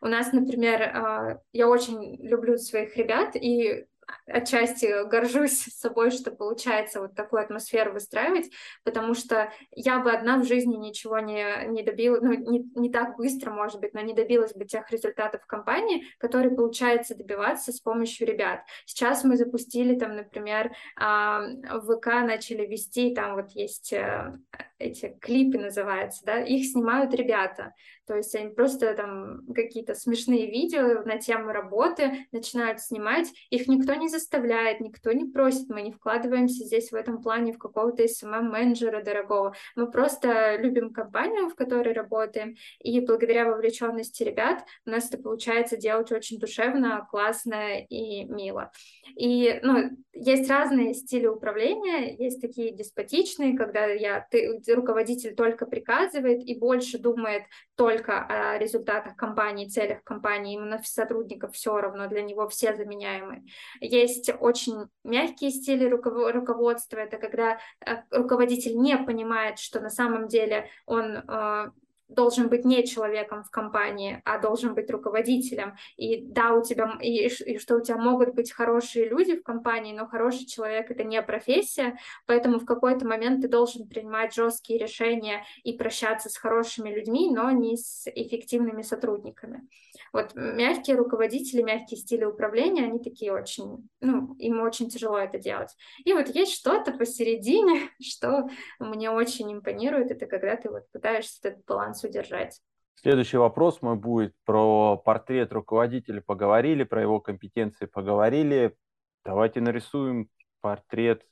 У 0.00 0.06
нас, 0.06 0.32
например, 0.32 0.82
а, 0.82 1.40
я 1.52 1.68
очень 1.68 2.16
люблю 2.26 2.56
своих 2.58 2.96
ребят, 2.96 3.36
и 3.36 3.86
отчасти 4.26 5.08
горжусь 5.08 5.64
собой, 5.74 6.10
что 6.10 6.30
получается 6.30 7.00
вот 7.00 7.14
такую 7.14 7.42
атмосферу 7.42 7.92
выстраивать, 7.92 8.50
потому 8.84 9.14
что 9.14 9.52
я 9.72 9.98
бы 9.98 10.12
одна 10.12 10.38
в 10.38 10.44
жизни 10.44 10.76
ничего 10.76 11.18
не, 11.18 11.66
не 11.68 11.82
добилась, 11.82 12.22
ну, 12.22 12.32
не, 12.32 12.70
не 12.74 12.90
так 12.90 13.16
быстро, 13.16 13.50
может 13.50 13.80
быть, 13.80 13.94
но 13.94 14.00
не 14.00 14.14
добилась 14.14 14.54
бы 14.54 14.64
тех 14.64 14.90
результатов 14.90 15.42
в 15.42 15.46
компании, 15.46 16.04
которые 16.18 16.54
получается 16.54 17.16
добиваться 17.16 17.72
с 17.72 17.80
помощью 17.80 18.26
ребят. 18.26 18.60
Сейчас 18.84 19.24
мы 19.24 19.36
запустили 19.36 19.98
там, 19.98 20.16
например, 20.16 20.72
а, 20.96 21.48
в 21.72 21.96
ВК 21.96 22.06
начали 22.06 22.66
вести, 22.66 23.14
там 23.14 23.34
вот 23.34 23.50
есть 23.50 23.92
э, 23.92 24.32
эти 24.78 25.16
клипы 25.20 25.58
называются, 25.58 26.24
да, 26.24 26.40
их 26.40 26.66
снимают 26.66 27.14
ребята, 27.14 27.74
то 28.06 28.16
есть 28.16 28.34
они 28.34 28.50
просто 28.50 28.94
там 28.94 29.46
какие-то 29.54 29.94
смешные 29.94 30.50
видео 30.50 31.02
на 31.04 31.18
тему 31.18 31.52
работы 31.52 32.26
начинают 32.32 32.80
снимать, 32.80 33.28
их 33.50 33.68
никто 33.68 33.94
не 33.94 34.08
заставляет, 34.08 34.80
никто 34.80 35.12
не 35.12 35.24
просит, 35.24 35.68
мы 35.68 35.82
не 35.82 35.92
вкладываемся 35.92 36.64
здесь 36.64 36.90
в 36.90 36.94
этом 36.94 37.22
плане 37.22 37.52
в 37.52 37.58
какого-то 37.58 38.04
SMM-менеджера 38.04 39.02
дорогого, 39.02 39.54
мы 39.74 39.90
просто 39.90 40.56
любим 40.56 40.92
компанию, 40.92 41.48
в 41.48 41.54
которой 41.54 41.92
работаем, 41.92 42.56
и 42.80 43.00
благодаря 43.00 43.46
вовлеченности 43.46 44.22
ребят 44.22 44.64
у 44.84 44.90
нас 44.90 45.08
это 45.08 45.22
получается 45.22 45.76
делать 45.76 46.12
очень 46.12 46.38
душевно, 46.38 47.06
классно 47.10 47.80
и 47.80 48.24
мило. 48.24 48.70
И, 49.16 49.58
ну, 49.62 49.90
есть 50.12 50.48
разные 50.50 50.94
стили 50.94 51.26
управления, 51.26 52.14
есть 52.16 52.40
такие 52.40 52.72
деспотичные, 52.72 53.56
когда 53.56 53.86
я, 53.86 54.26
ты, 54.30 54.60
руководитель 54.74 55.34
только 55.34 55.66
приказывает 55.66 56.42
и 56.42 56.58
больше 56.58 56.98
думает 56.98 57.42
только 57.76 57.95
о 58.18 58.58
результатах 58.58 59.16
компании, 59.16 59.68
целях 59.68 60.02
компании, 60.04 60.54
именно 60.54 60.80
сотрудников 60.84 61.54
все 61.54 61.78
равно, 61.78 62.08
для 62.08 62.22
него 62.22 62.48
все 62.48 62.74
заменяемые. 62.74 63.44
Есть 63.80 64.30
очень 64.40 64.88
мягкие 65.04 65.50
стили 65.50 65.86
руководства, 65.86 66.98
это 66.98 67.16
когда 67.18 67.58
э, 67.84 68.02
руководитель 68.10 68.76
не 68.76 68.96
понимает, 68.98 69.58
что 69.58 69.80
на 69.80 69.90
самом 69.90 70.28
деле 70.28 70.68
он 70.86 71.16
э, 71.16 71.70
должен 72.08 72.48
быть 72.48 72.64
не 72.64 72.84
человеком 72.86 73.42
в 73.42 73.50
компании, 73.50 74.22
а 74.24 74.38
должен 74.38 74.74
быть 74.74 74.90
руководителем. 74.90 75.76
И 75.96 76.22
да, 76.22 76.54
у 76.54 76.62
тебя, 76.62 76.96
и, 77.00 77.26
и 77.26 77.58
что 77.58 77.76
у 77.76 77.80
тебя 77.80 77.96
могут 77.96 78.34
быть 78.34 78.52
хорошие 78.52 79.08
люди 79.08 79.36
в 79.36 79.42
компании, 79.42 79.96
но 79.96 80.06
хороший 80.06 80.46
человек 80.46 80.90
это 80.90 81.04
не 81.04 81.20
профессия, 81.22 81.98
поэтому 82.26 82.58
в 82.58 82.64
какой-то 82.64 83.06
момент 83.06 83.42
ты 83.42 83.48
должен 83.48 83.88
принимать 83.88 84.34
жесткие 84.34 84.78
решения 84.78 85.44
и 85.64 85.72
прощаться 85.72 86.28
с 86.28 86.36
хорошими 86.36 86.90
людьми, 86.90 87.30
но 87.34 87.50
не 87.50 87.76
с 87.76 88.06
эффективными 88.14 88.82
сотрудниками. 88.82 89.68
Вот 90.12 90.34
мягкие 90.34 90.96
руководители, 90.96 91.62
мягкие 91.62 91.98
стили 91.98 92.24
управления, 92.24 92.84
они 92.84 92.98
такие 92.98 93.32
очень, 93.32 93.88
ну, 94.00 94.34
им 94.36 94.60
очень 94.60 94.88
тяжело 94.88 95.18
это 95.18 95.38
делать. 95.38 95.74
И 96.04 96.12
вот 96.12 96.28
есть 96.28 96.54
что-то 96.54 96.92
посередине, 96.92 97.90
что 98.02 98.48
мне 98.78 99.10
очень 99.10 99.52
импонирует, 99.52 100.10
это 100.10 100.26
когда 100.26 100.56
ты 100.56 100.70
вот 100.70 100.90
пытаешься 100.92 101.48
этот 101.48 101.64
баланс 101.64 101.95
удержать. 102.04 102.60
Следующий 102.94 103.36
вопрос 103.36 103.82
мой 103.82 103.96
будет 103.96 104.34
про 104.44 104.96
портрет 104.96 105.52
руководителя 105.52 106.20
поговорили, 106.20 106.82
про 106.82 107.02
его 107.02 107.20
компетенции 107.20 107.86
поговорили. 107.86 108.76
Давайте 109.24 109.60
нарисуем 109.60 110.30
портрет 110.60 111.26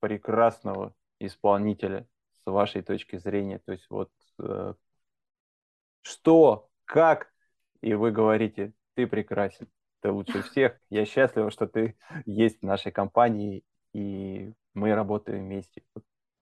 прекрасного 0.00 0.94
исполнителя 1.18 2.08
с 2.42 2.50
вашей 2.50 2.82
точки 2.82 3.16
зрения. 3.18 3.58
То 3.58 3.72
есть 3.72 3.86
вот 3.90 4.10
э, 4.38 4.74
что, 6.02 6.68
как, 6.84 7.32
и 7.82 7.94
вы 7.94 8.10
говорите, 8.10 8.72
ты 8.94 9.06
прекрасен, 9.06 9.68
ты 10.00 10.10
лучше 10.10 10.42
всех. 10.50 10.78
Я 10.88 11.04
счастлив, 11.04 11.52
что 11.52 11.66
ты 11.66 11.96
есть 12.24 12.60
в 12.60 12.64
нашей 12.64 12.92
компании, 12.92 13.62
и 13.92 14.52
мы 14.74 14.94
работаем 14.94 15.44
вместе. 15.44 15.82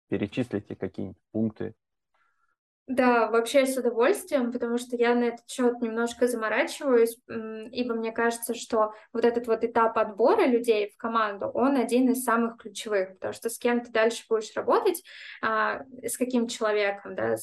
Перечислите 0.09 0.75
какие-нибудь 0.77 1.21
пункты, 1.33 1.75
да, 2.89 3.31
вообще 3.31 3.67
с 3.67 3.77
удовольствием, 3.77 4.51
потому 4.51 4.79
что 4.79 4.97
я 4.97 5.15
на 5.15 5.25
этот 5.25 5.49
счет 5.49 5.81
немножко 5.83 6.27
заморачиваюсь, 6.27 7.19
ибо 7.29 7.95
мне 7.95 8.13
кажется, 8.13 8.55
что 8.55 8.95
вот 9.13 9.27
этот 9.27 9.47
вот 9.47 9.63
этап 9.63 9.99
отбора 9.99 10.47
людей 10.47 10.91
в 10.91 10.97
команду, 10.97 11.51
он 11.53 11.77
один 11.77 12.11
из 12.11 12.25
самых 12.25 12.57
ключевых, 12.57 13.13
потому 13.15 13.35
что 13.35 13.51
с 13.51 13.59
кем 13.59 13.83
ты 13.83 13.93
дальше 13.93 14.25
будешь 14.29 14.55
работать, 14.57 15.05
а, 15.43 15.83
с 16.03 16.17
каким 16.17 16.49
человеком, 16.49 17.15
да, 17.15 17.37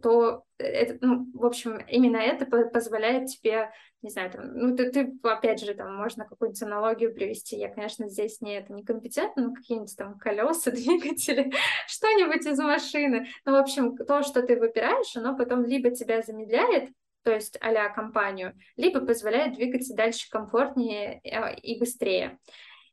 то 0.00 0.44
это, 0.58 0.96
ну, 1.04 1.26
в 1.34 1.44
общем, 1.44 1.78
именно 1.88 2.18
это 2.18 2.46
позволяет 2.46 3.26
тебе, 3.26 3.72
не 4.04 4.10
знаю, 4.10 4.30
там, 4.30 4.52
ну, 4.54 4.76
ты, 4.76 4.90
ты, 4.90 5.18
опять 5.22 5.60
же, 5.60 5.74
там, 5.74 5.96
можно 5.96 6.26
какую-нибудь 6.26 6.62
аналогию 6.62 7.14
привести. 7.14 7.56
Я, 7.56 7.68
конечно, 7.68 8.08
здесь 8.08 8.40
не 8.42 8.56
это 8.58 8.72
некомпетентна, 8.72 9.48
но 9.48 9.54
какие-нибудь 9.54 9.96
там 9.96 10.18
колеса, 10.18 10.70
двигатели, 10.70 11.52
что-нибудь 11.88 12.46
из 12.46 12.58
машины. 12.58 13.26
Ну, 13.46 13.52
в 13.52 13.56
общем, 13.56 13.96
то, 13.96 14.22
что 14.22 14.42
ты 14.42 14.60
выбираешь, 14.60 15.16
оно 15.16 15.36
потом 15.36 15.64
либо 15.64 15.90
тебя 15.90 16.22
замедляет, 16.22 16.90
то 17.22 17.32
есть 17.32 17.56
а 17.60 17.88
компанию, 17.88 18.54
либо 18.76 19.00
позволяет 19.00 19.54
двигаться 19.54 19.94
дальше 19.94 20.28
комфортнее 20.30 21.20
э, 21.24 21.56
и 21.56 21.78
быстрее. 21.78 22.38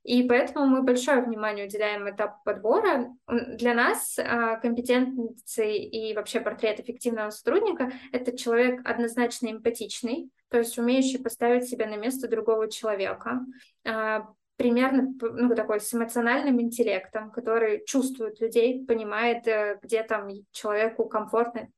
И 0.03 0.23
поэтому 0.23 0.65
мы 0.65 0.81
большое 0.81 1.21
внимание 1.21 1.67
уделяем 1.67 2.09
этапу 2.09 2.39
подбора. 2.43 3.13
Для 3.27 3.75
нас 3.75 4.17
а, 4.17 4.55
компетенции 4.55 5.77
и 5.77 6.15
вообще 6.15 6.39
портрет 6.39 6.79
эффективного 6.79 7.29
сотрудника— 7.29 7.91
это 8.11 8.35
человек 8.35 8.81
однозначно 8.83 9.51
эмпатичный, 9.51 10.31
то 10.51 10.57
есть 10.57 10.77
умеющий 10.77 11.23
поставить 11.23 11.69
себя 11.69 11.87
на 11.87 11.95
место 11.95 12.27
другого 12.27 12.69
человека, 12.69 13.39
а, 13.87 14.27
примерно 14.57 15.13
ну, 15.21 15.55
такой 15.55 15.79
с 15.79 15.93
эмоциональным 15.93 16.61
интеллектом, 16.61 17.31
который 17.31 17.83
чувствует 17.85 18.41
людей, 18.41 18.85
понимает, 18.85 19.47
э, 19.47 19.79
где 19.81 20.03
там 20.03 20.27
человеку 20.51 21.05
комфортно, 21.05 21.69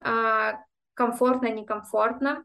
а, 0.00 0.54
комфортно, 0.94 1.48
некомфортно, 1.48 2.44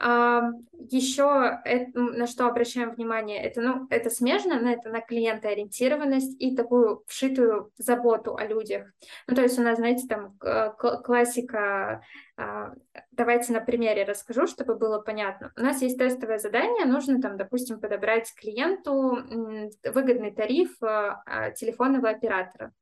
Еще 0.00 1.60
на 1.94 2.26
что 2.28 2.46
обращаем 2.46 2.92
внимание, 2.92 3.42
это, 3.42 3.60
ну, 3.60 3.86
это 3.90 4.10
смежно, 4.10 4.60
но 4.60 4.70
это 4.70 4.90
на 4.90 5.00
клиентоориентированность 5.00 6.40
и 6.40 6.54
такую 6.54 7.02
вшитую 7.08 7.72
заботу 7.78 8.36
о 8.36 8.44
людях. 8.44 8.86
Ну, 9.26 9.34
то 9.34 9.42
есть 9.42 9.58
у 9.58 9.62
нас, 9.62 9.78
знаете, 9.78 10.06
там 10.06 10.38
классика, 11.02 12.02
а, 12.36 12.74
давайте 13.10 13.52
на 13.52 13.60
примере 13.60 14.04
расскажу, 14.04 14.46
чтобы 14.46 14.76
было 14.76 15.00
понятно. 15.00 15.52
У 15.56 15.60
нас 15.60 15.82
есть 15.82 15.98
тестовое 15.98 16.38
задание, 16.38 16.86
нужно 16.86 17.20
там, 17.20 17.36
допустим, 17.36 17.80
подобрать 17.80 18.32
клиенту 18.36 19.18
выгодный 19.84 20.30
тариф 20.30 20.76
а, 20.80 21.50
телефонного 21.50 22.10
оператора. 22.10 22.72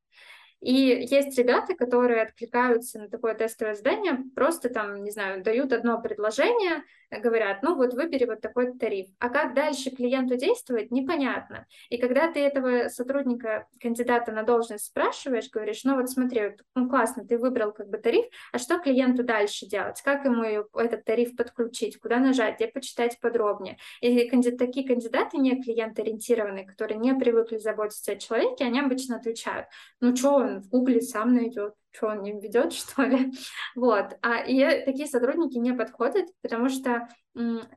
И 0.67 1.07
есть 1.09 1.39
ребята, 1.39 1.77
которые 1.77 2.23
откликаются 2.23 2.99
на 2.99 3.09
такое 3.09 3.35
тестовое 3.35 3.77
задание, 3.77 4.25
просто 4.35 4.69
там, 4.69 5.05
не 5.05 5.13
знаю, 5.13 5.45
дают 5.45 5.73
одно 5.73 6.03
предложение, 6.03 6.83
говорят, 7.09 7.63
ну 7.63 7.77
вот 7.77 7.95
выбери 7.95 8.25
вот 8.25 8.41
такой 8.41 8.77
тариф. 8.77 9.07
А 9.21 9.29
как 9.29 9.55
дальше 9.55 9.91
клиенту 9.91 10.35
действовать, 10.35 10.91
непонятно. 10.91 11.67
И 11.89 11.99
когда 11.99 12.33
ты 12.33 12.41
этого 12.41 12.89
сотрудника, 12.89 13.69
кандидата 13.81 14.33
на 14.33 14.43
должность 14.43 14.87
спрашиваешь, 14.87 15.51
говоришь, 15.51 15.85
ну 15.85 15.95
вот 15.95 16.11
смотри, 16.11 16.57
ну 16.75 16.89
классно, 16.89 17.25
ты 17.25 17.39
выбрал 17.39 17.71
как 17.71 17.89
бы 17.89 17.99
тариф, 17.99 18.27
а 18.53 18.59
что 18.59 18.81
клиенту 18.81 19.23
дальше 19.23 19.67
делать? 19.67 20.03
Как 20.03 20.25
ему 20.25 20.43
этот 20.75 21.05
тариф 21.05 21.37
подключить? 21.37 22.01
Куда 22.01 22.19
нажать? 22.19 22.57
Где 22.57 22.67
почитать 22.67 23.21
подробнее? 23.21 23.79
И 24.01 24.29
кандид... 24.29 24.59
такие 24.59 24.85
кандидаты, 24.85 25.37
не 25.37 25.63
клиент-ориентированные, 25.63 26.67
которые 26.67 26.99
не 26.99 27.15
привыкли 27.15 27.59
заботиться 27.59 28.11
о 28.11 28.17
человеке, 28.17 28.65
они 28.65 28.81
обычно 28.81 29.15
отвечают, 29.15 29.69
ну 30.01 30.17
что, 30.17 30.35
он 30.35 30.56
в 30.61 30.69
Гугле 30.69 31.01
сам 31.01 31.35
найдет 31.35 31.75
что 31.97 32.09
он 32.09 32.23
не 32.23 32.33
ведет, 32.33 32.73
что 32.75 33.03
ли. 33.03 33.33
Вот. 33.75 34.17
А, 34.23 34.39
и 34.39 34.85
такие 34.85 35.07
сотрудники 35.07 35.59
не 35.59 35.73
подходят, 35.73 36.27
потому 36.43 36.69
что 36.69 37.09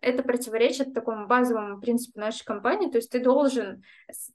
это 0.02 0.24
противоречит 0.24 0.94
такому 0.94 1.28
базовому 1.28 1.82
принципу 1.82 2.18
нашей 2.18 2.46
компании, 2.46 2.90
то 2.90 2.98
есть 2.98 3.12
ты 3.12 3.20
должен 3.20 3.84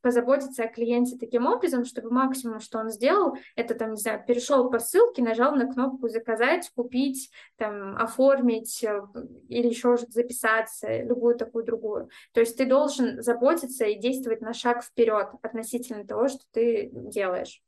позаботиться 0.02 0.64
о 0.64 0.68
клиенте 0.68 1.16
таким 1.16 1.46
образом, 1.46 1.86
чтобы 1.86 2.10
максимум, 2.10 2.60
что 2.60 2.78
он 2.78 2.90
сделал, 2.90 3.34
это 3.56 3.74
там, 3.74 3.92
не 3.92 3.96
знаю, 3.96 4.22
перешел 4.26 4.68
по 4.70 4.78
ссылке, 4.78 5.22
нажал 5.22 5.54
на 5.56 5.72
кнопку 5.72 6.08
заказать, 6.08 6.70
купить, 6.76 7.30
там, 7.56 7.96
оформить 7.96 8.84
э, 8.84 9.00
или 9.48 9.68
еще 9.68 9.96
записаться, 9.96 11.02
любую 11.02 11.36
такую 11.36 11.64
другую. 11.64 12.10
То 12.34 12.40
есть 12.40 12.58
ты 12.58 12.66
должен 12.66 13.22
заботиться 13.22 13.86
и 13.86 13.98
действовать 13.98 14.42
на 14.42 14.52
шаг 14.52 14.84
вперед 14.84 15.28
относительно 15.40 16.06
того, 16.06 16.28
что 16.28 16.40
ты 16.52 16.90
делаешь. 16.92 17.62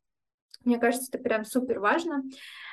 Мне 0.67 0.79
кажется, 0.79 1.09
это 1.13 1.23
прям 1.23 1.45
супер 1.45 1.79
важно. 1.79 2.25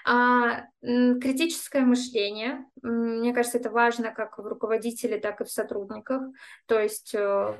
А, 0.03 0.65
критическое 0.81 1.81
мышление, 1.81 2.65
мне 2.81 3.33
кажется, 3.33 3.59
это 3.59 3.69
важно 3.69 4.11
как 4.11 4.39
в 4.39 4.47
руководителе, 4.47 5.19
так 5.19 5.39
и 5.41 5.43
в 5.43 5.51
сотрудниках. 5.51 6.23
То 6.65 6.79
есть, 6.79 7.13
э, 7.13 7.55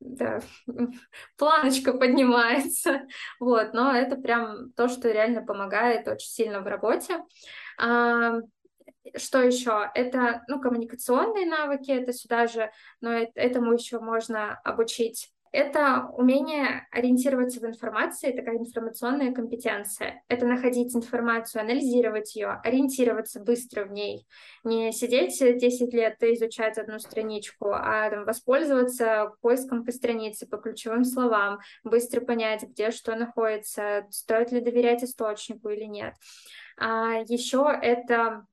да, 0.00 0.40
планочка 1.36 1.92
поднимается, 1.92 3.02
вот, 3.40 3.74
но 3.74 3.92
это 3.92 4.16
прям 4.16 4.72
то, 4.72 4.88
что 4.88 5.12
реально 5.12 5.42
помогает 5.42 6.08
очень 6.08 6.30
сильно 6.30 6.62
в 6.62 6.66
работе. 6.66 7.22
А, 7.78 8.40
что 9.16 9.42
еще? 9.42 9.90
Это, 9.94 10.44
ну, 10.48 10.60
коммуникационные 10.60 11.44
навыки, 11.44 11.90
это 11.90 12.14
сюда 12.14 12.46
же, 12.46 12.70
но 13.02 13.12
этому 13.34 13.74
еще 13.74 14.00
можно 14.00 14.58
обучить 14.64 15.30
это 15.52 16.08
умение 16.12 16.86
ориентироваться 16.90 17.60
в 17.60 17.64
информации, 17.64 18.32
такая 18.32 18.58
информационная 18.58 19.32
компетенция. 19.32 20.22
Это 20.28 20.46
находить 20.46 20.94
информацию, 20.94 21.62
анализировать 21.62 22.34
ее, 22.36 22.60
ориентироваться 22.64 23.40
быстро 23.40 23.84
в 23.84 23.92
ней. 23.92 24.26
Не 24.64 24.92
сидеть 24.92 25.38
10 25.38 25.92
лет 25.92 26.22
и 26.22 26.34
изучать 26.34 26.78
одну 26.78 26.98
страничку, 26.98 27.70
а 27.72 28.10
там, 28.10 28.24
воспользоваться 28.24 29.32
поиском 29.40 29.84
по 29.84 29.92
странице, 29.92 30.46
по 30.46 30.58
ключевым 30.58 31.04
словам, 31.04 31.58
быстро 31.84 32.20
понять, 32.20 32.62
где 32.62 32.90
что 32.90 33.14
находится, 33.16 34.06
стоит 34.10 34.52
ли 34.52 34.60
доверять 34.60 35.02
источнику 35.02 35.68
или 35.70 35.84
нет. 35.84 36.14
А 36.78 37.22
еще 37.26 37.76
это 37.82 38.46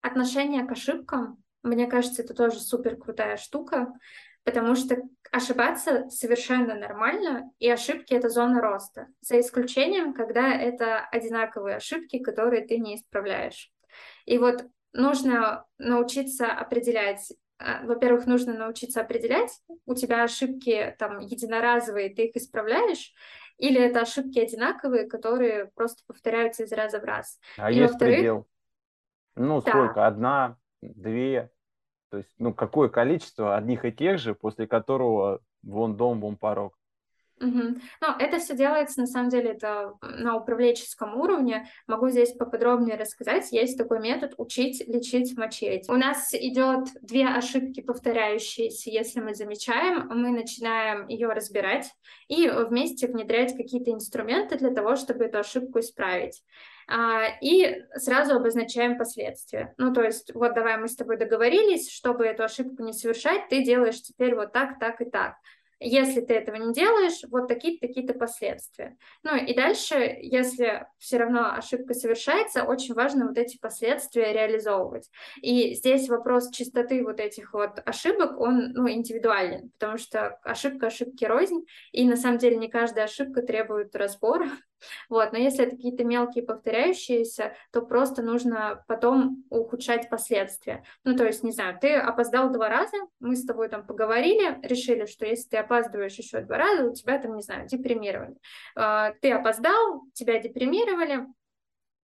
отношение 0.00 0.64
к 0.66 0.72
ошибкам. 0.72 1.42
Мне 1.62 1.86
кажется, 1.86 2.22
это 2.22 2.34
тоже 2.34 2.60
супер 2.60 2.96
крутая 2.96 3.36
штука 3.36 3.92
потому 4.44 4.74
что 4.74 4.96
ошибаться 5.30 6.08
совершенно 6.08 6.74
нормально, 6.74 7.50
и 7.58 7.70
ошибки— 7.70 8.14
это 8.14 8.28
зона 8.28 8.60
роста, 8.60 9.08
за 9.20 9.40
исключением, 9.40 10.14
когда 10.14 10.54
это 10.54 11.00
одинаковые 11.00 11.76
ошибки, 11.76 12.18
которые 12.18 12.66
ты 12.66 12.78
не 12.78 12.96
исправляешь. 12.96 13.70
И 14.24 14.38
вот 14.38 14.64
нужно 14.92 15.64
научиться 15.78 16.46
определять, 16.46 17.32
а, 17.58 17.84
во-первых, 17.84 18.26
нужно 18.26 18.54
научиться 18.54 19.00
определять, 19.00 19.50
у 19.86 19.94
тебя 19.94 20.24
ошибки 20.24 20.96
там 20.98 21.18
единоразовые, 21.18 22.14
ты 22.14 22.26
их 22.26 22.36
исправляешь, 22.36 23.12
или 23.58 23.80
это 23.80 24.00
ошибки 24.00 24.38
одинаковые, 24.38 25.06
которые 25.06 25.66
просто 25.74 26.02
повторяются 26.06 26.64
из 26.64 26.72
раза 26.72 27.00
в 27.00 27.04
раз. 27.04 27.38
А 27.56 27.70
и 27.70 27.76
есть 27.76 27.98
предел? 27.98 28.46
Ну, 29.36 29.60
да. 29.60 29.70
сколько? 29.70 30.06
Одна, 30.06 30.56
две? 30.80 31.50
То 32.10 32.18
есть, 32.18 32.30
ну, 32.38 32.54
какое 32.54 32.88
количество 32.88 33.56
одних 33.56 33.84
и 33.84 33.92
тех 33.92 34.18
же, 34.18 34.34
после 34.34 34.66
которого 34.66 35.40
вон 35.62 35.96
дом, 35.96 36.20
вон 36.20 36.36
порог. 36.36 36.78
Угу. 37.40 37.62
Ну, 38.00 38.08
это 38.18 38.38
все 38.38 38.56
делается, 38.56 39.00
на 39.00 39.06
самом 39.06 39.28
деле, 39.30 39.50
это 39.50 39.94
на 40.02 40.36
управленческом 40.36 41.16
уровне. 41.20 41.68
Могу 41.86 42.08
здесь 42.08 42.32
поподробнее 42.32 42.96
рассказать. 42.96 43.52
Есть 43.52 43.78
такой 43.78 44.00
метод 44.00 44.34
учить, 44.38 44.86
лечить, 44.88 45.36
мочить. 45.36 45.88
У 45.88 45.94
нас 45.94 46.34
идет 46.34 46.88
две 47.00 47.28
ошибки 47.28 47.80
повторяющиеся. 47.80 48.90
Если 48.90 49.20
мы 49.20 49.34
замечаем, 49.34 50.08
мы 50.08 50.30
начинаем 50.30 51.06
ее 51.06 51.28
разбирать 51.28 51.92
и 52.26 52.48
вместе 52.48 53.06
внедрять 53.06 53.56
какие-то 53.56 53.92
инструменты 53.92 54.58
для 54.58 54.70
того, 54.70 54.96
чтобы 54.96 55.26
эту 55.26 55.38
ошибку 55.38 55.78
исправить. 55.78 56.42
А, 56.90 57.26
и 57.42 57.84
сразу 57.96 58.34
обозначаем 58.34 58.96
последствия. 58.96 59.74
Ну, 59.76 59.92
то 59.92 60.02
есть, 60.02 60.34
вот 60.34 60.54
давай 60.54 60.78
мы 60.78 60.88
с 60.88 60.96
тобой 60.96 61.18
договорились, 61.18 61.90
чтобы 61.90 62.24
эту 62.24 62.44
ошибку 62.44 62.82
не 62.82 62.94
совершать, 62.94 63.48
ты 63.50 63.62
делаешь 63.62 64.00
теперь 64.02 64.34
вот 64.34 64.52
так, 64.52 64.78
так 64.78 65.02
и 65.02 65.04
так. 65.04 65.34
Если 65.80 66.20
ты 66.20 66.34
этого 66.34 66.56
не 66.56 66.72
делаешь, 66.72 67.20
вот 67.30 67.48
такие-то 67.48 67.86
такие-то 67.86 68.14
последствия. 68.14 68.96
Ну 69.22 69.36
и 69.36 69.54
дальше, 69.54 70.18
если 70.20 70.86
все 70.98 71.18
равно 71.18 71.52
ошибка 71.54 71.94
совершается, 71.94 72.64
очень 72.64 72.94
важно 72.94 73.28
вот 73.28 73.38
эти 73.38 73.58
последствия 73.58 74.32
реализовывать. 74.32 75.10
И 75.40 75.74
здесь 75.74 76.08
вопрос 76.08 76.50
чистоты 76.50 77.04
вот 77.04 77.20
этих 77.20 77.52
вот 77.52 77.80
ошибок, 77.84 78.40
он 78.40 78.72
ну, 78.72 78.88
индивидуален, 78.88 79.70
потому 79.78 79.98
что 79.98 80.38
ошибка 80.42 80.88
ошибки 80.88 81.24
рознь, 81.24 81.64
и 81.92 82.04
на 82.04 82.16
самом 82.16 82.38
деле 82.38 82.56
не 82.56 82.68
каждая 82.68 83.04
ошибка 83.04 83.42
требует 83.42 83.94
разбора, 83.94 84.48
вот, 85.08 85.32
но 85.32 85.38
если 85.38 85.64
это 85.66 85.76
какие-то 85.76 86.04
мелкие 86.04 86.44
повторяющиеся, 86.44 87.54
то 87.72 87.82
просто 87.82 88.22
нужно 88.22 88.84
потом 88.86 89.44
ухудшать 89.50 90.08
последствия. 90.08 90.84
Ну, 91.04 91.16
то 91.16 91.24
есть, 91.24 91.42
не 91.42 91.52
знаю, 91.52 91.78
ты 91.80 91.94
опоздал 91.94 92.50
два 92.50 92.68
раза, 92.68 92.96
мы 93.20 93.36
с 93.36 93.44
тобой 93.44 93.68
там 93.68 93.86
поговорили, 93.86 94.58
решили, 94.62 95.06
что 95.06 95.26
если 95.26 95.48
ты 95.48 95.56
опаздываешь 95.68 96.14
еще 96.14 96.40
два 96.40 96.56
раза, 96.56 96.84
у 96.84 96.94
тебя 96.94 97.18
там, 97.18 97.36
не 97.36 97.42
знаю, 97.42 97.68
депримирование. 97.68 98.38
А, 98.74 99.12
ты 99.20 99.30
опоздал, 99.32 100.02
тебя 100.14 100.40
депримировали, 100.40 101.26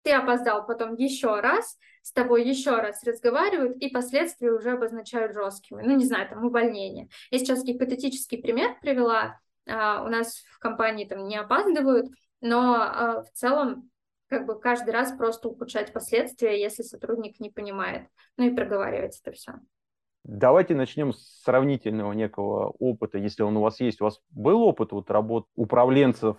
ты 0.03 0.13
опоздал 0.13 0.67
потом 0.67 0.95
еще 0.95 1.41
раз, 1.41 1.79
с 2.03 2.13
тобой 2.13 2.47
еще 2.47 2.77
раз 2.77 3.03
разговаривают, 3.05 3.79
и 3.79 3.89
последствия 3.89 4.53
уже 4.53 4.73
обозначают 4.73 5.33
жесткими. 5.33 5.83
Ну, 5.83 5.97
не 5.97 6.05
знаю, 6.05 6.29
там 6.29 6.45
увольнение. 6.45 7.09
Я 7.31 7.39
сейчас 7.39 7.65
гипотетический 7.65 8.41
пример 8.41 8.79
привела. 8.81 9.41
А, 9.67 10.05
у 10.05 10.09
нас 10.09 10.45
в 10.53 10.59
компании 10.59 11.07
там 11.07 11.27
не 11.27 11.37
опаздывают, 11.37 12.11
но 12.43 12.77
э, 12.77 13.23
в 13.23 13.31
целом 13.33 13.91
как 14.29 14.47
бы 14.47 14.61
каждый 14.61 14.91
раз 14.91 15.13
просто 15.13 15.49
ухудшать 15.49 15.93
последствия, 15.93 16.61
если 16.61 16.83
сотрудник 16.83 17.41
не 17.41 17.51
понимает, 17.51 18.09
ну 18.37 18.47
и 18.47 18.55
проговаривать 18.55 19.19
это 19.23 19.33
все. 19.33 19.55
Давайте 20.25 20.75
начнем 20.75 21.13
с 21.13 21.43
сравнительного 21.43 22.13
некого 22.15 22.69
опыта, 22.79 23.19
если 23.19 23.43
он 23.43 23.59
у 23.59 23.61
вас 23.61 23.79
есть. 23.81 24.01
У 24.01 24.05
вас 24.05 24.21
был 24.31 24.63
опыт 24.63 24.93
вот 24.93 25.11
работ 25.11 25.47
управленцев 25.55 26.39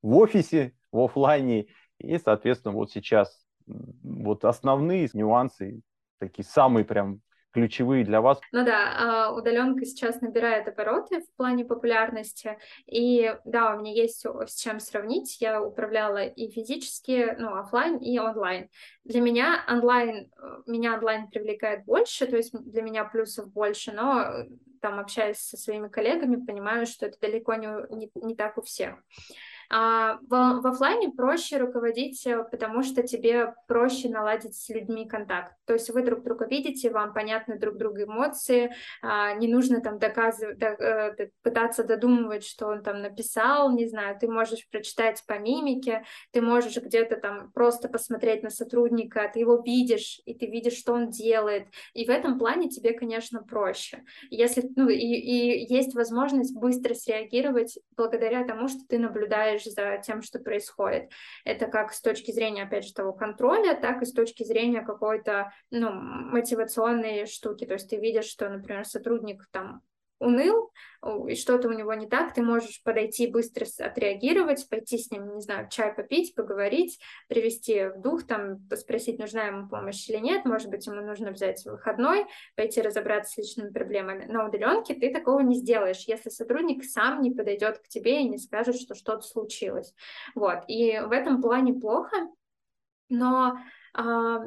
в 0.00 0.16
офисе, 0.16 0.74
в 0.90 1.00
офлайне, 1.00 1.66
и, 1.98 2.16
соответственно, 2.16 2.74
вот 2.74 2.90
сейчас 2.90 3.46
вот 3.66 4.46
основные 4.46 5.08
нюансы, 5.12 5.82
такие 6.18 6.44
самые 6.44 6.86
прям 6.86 7.20
ключевые 7.52 8.04
для 8.04 8.20
вас? 8.20 8.38
Ну 8.52 8.64
да, 8.64 9.28
а, 9.28 9.32
удаленка 9.32 9.84
сейчас 9.84 10.20
набирает 10.20 10.68
обороты 10.68 11.20
в 11.20 11.36
плане 11.36 11.64
популярности, 11.64 12.58
и 12.86 13.34
да, 13.44 13.74
у 13.74 13.80
меня 13.80 13.92
есть 13.92 14.24
с 14.24 14.54
чем 14.60 14.80
сравнить. 14.80 15.40
Я 15.40 15.62
управляла 15.62 16.24
и 16.24 16.50
физически, 16.50 17.34
ну, 17.38 17.56
офлайн, 17.56 17.96
и 17.96 18.18
онлайн. 18.18 18.68
Для 19.04 19.20
меня 19.20 19.64
онлайн, 19.68 20.30
э, 20.36 20.62
меня 20.66 20.94
онлайн 20.94 21.28
привлекает 21.28 21.84
больше, 21.84 22.26
то 22.26 22.36
есть 22.36 22.52
для 22.52 22.82
меня 22.82 23.04
плюсов 23.04 23.52
больше, 23.52 23.92
но 23.92 24.20
э, 24.20 24.48
там 24.80 24.98
общаясь 24.98 25.38
со 25.38 25.56
своими 25.56 25.88
коллегами, 25.88 26.44
понимаю, 26.44 26.86
что 26.86 27.06
это 27.06 27.18
далеко 27.20 27.54
не, 27.54 27.68
не, 27.96 28.10
не 28.14 28.36
так 28.36 28.58
у 28.58 28.62
всех. 28.62 28.96
А 29.70 30.18
в, 30.22 30.60
в 30.62 30.66
офлайне 30.66 31.10
проще 31.10 31.58
руководить, 31.58 32.26
э, 32.26 32.44
потому 32.50 32.82
что 32.82 33.02
тебе 33.02 33.54
проще 33.66 34.08
наладить 34.08 34.54
с 34.54 34.68
людьми 34.68 35.08
контакт. 35.08 35.52
То 35.64 35.72
есть 35.72 35.90
вы 35.90 36.02
друг 36.02 36.22
друга 36.22 36.46
видите, 36.46 36.90
вам 36.90 37.12
понятны 37.12 37.58
друг 37.58 37.76
друга 37.76 38.04
эмоции, 38.04 38.72
а, 39.02 39.34
не 39.34 39.48
нужно 39.48 39.80
там 39.80 39.98
доказывать, 39.98 40.58
до, 40.58 40.66
э, 40.66 41.28
пытаться 41.42 41.84
додумывать, 41.84 42.44
что 42.44 42.68
он 42.68 42.82
там 42.82 43.02
написал, 43.02 43.72
не 43.72 43.88
знаю, 43.88 44.16
ты 44.18 44.28
можешь 44.28 44.68
прочитать 44.70 45.22
по 45.26 45.38
мимике, 45.38 46.04
ты 46.30 46.40
можешь 46.40 46.76
где-то 46.76 47.16
там 47.16 47.50
просто 47.52 47.88
посмотреть 47.88 48.42
на 48.42 48.50
сотрудника, 48.50 49.30
ты 49.32 49.40
его 49.40 49.60
видишь, 49.64 50.20
и 50.24 50.34
ты 50.34 50.46
видишь, 50.46 50.76
что 50.76 50.92
он 50.92 51.10
делает. 51.10 51.66
И 51.94 52.04
в 52.04 52.10
этом 52.10 52.38
плане 52.38 52.68
тебе, 52.68 52.92
конечно, 52.92 53.42
проще. 53.42 54.04
Если, 54.30 54.62
ну, 54.76 54.88
и, 54.88 54.96
и 54.96 55.72
есть 55.72 55.94
возможность 55.94 56.54
быстро 56.54 56.94
среагировать 56.94 57.78
благодаря 57.96 58.44
тому, 58.44 58.68
что 58.68 58.80
ты 58.88 58.98
наблюдаешь 58.98 59.55
за 59.64 59.98
тем, 59.98 60.22
что 60.22 60.38
происходит. 60.38 61.10
Это 61.44 61.66
как 61.66 61.92
с 61.92 62.00
точки 62.00 62.30
зрения, 62.30 62.64
опять 62.64 62.84
же, 62.84 62.92
того 62.92 63.12
контроля, 63.12 63.74
так 63.74 64.02
и 64.02 64.06
с 64.06 64.12
точки 64.12 64.44
зрения 64.44 64.82
какой-то, 64.82 65.52
ну, 65.70 65.90
мотивационной 65.92 67.26
штуки. 67.26 67.64
То 67.66 67.74
есть 67.74 67.90
ты 67.90 67.96
видишь, 67.96 68.26
что, 68.26 68.48
например, 68.48 68.84
сотрудник 68.84 69.46
там 69.50 69.82
уныл, 70.18 70.70
и 71.28 71.34
что-то 71.34 71.68
у 71.68 71.72
него 71.72 71.94
не 71.94 72.08
так, 72.08 72.34
ты 72.34 72.42
можешь 72.42 72.82
подойти 72.82 73.26
быстро 73.26 73.66
отреагировать, 73.78 74.68
пойти 74.68 74.98
с 74.98 75.10
ним, 75.10 75.34
не 75.34 75.40
знаю, 75.40 75.68
чай 75.70 75.92
попить, 75.94 76.34
поговорить, 76.34 76.98
привести 77.28 77.88
в 77.88 78.00
дух, 78.00 78.26
там, 78.26 78.58
спросить, 78.74 79.18
нужна 79.18 79.44
ему 79.46 79.68
помощь 79.68 80.08
или 80.08 80.18
нет, 80.18 80.44
может 80.44 80.68
быть, 80.68 80.86
ему 80.86 81.02
нужно 81.02 81.30
взять 81.30 81.64
выходной, 81.64 82.26
пойти 82.56 82.80
разобраться 82.80 83.34
с 83.34 83.36
личными 83.36 83.70
проблемами. 83.70 84.24
На 84.24 84.46
удаленке 84.46 84.94
ты 84.94 85.12
такого 85.12 85.40
не 85.40 85.54
сделаешь, 85.54 86.04
если 86.06 86.30
сотрудник 86.30 86.84
сам 86.84 87.20
не 87.20 87.30
подойдет 87.30 87.78
к 87.78 87.88
тебе 87.88 88.22
и 88.22 88.28
не 88.28 88.38
скажет, 88.38 88.76
что 88.76 88.94
что-то 88.94 89.22
случилось. 89.22 89.94
Вот, 90.34 90.64
и 90.66 90.98
в 90.98 91.12
этом 91.12 91.42
плане 91.42 91.74
плохо, 91.74 92.16
но 93.08 93.58
а, 93.94 94.40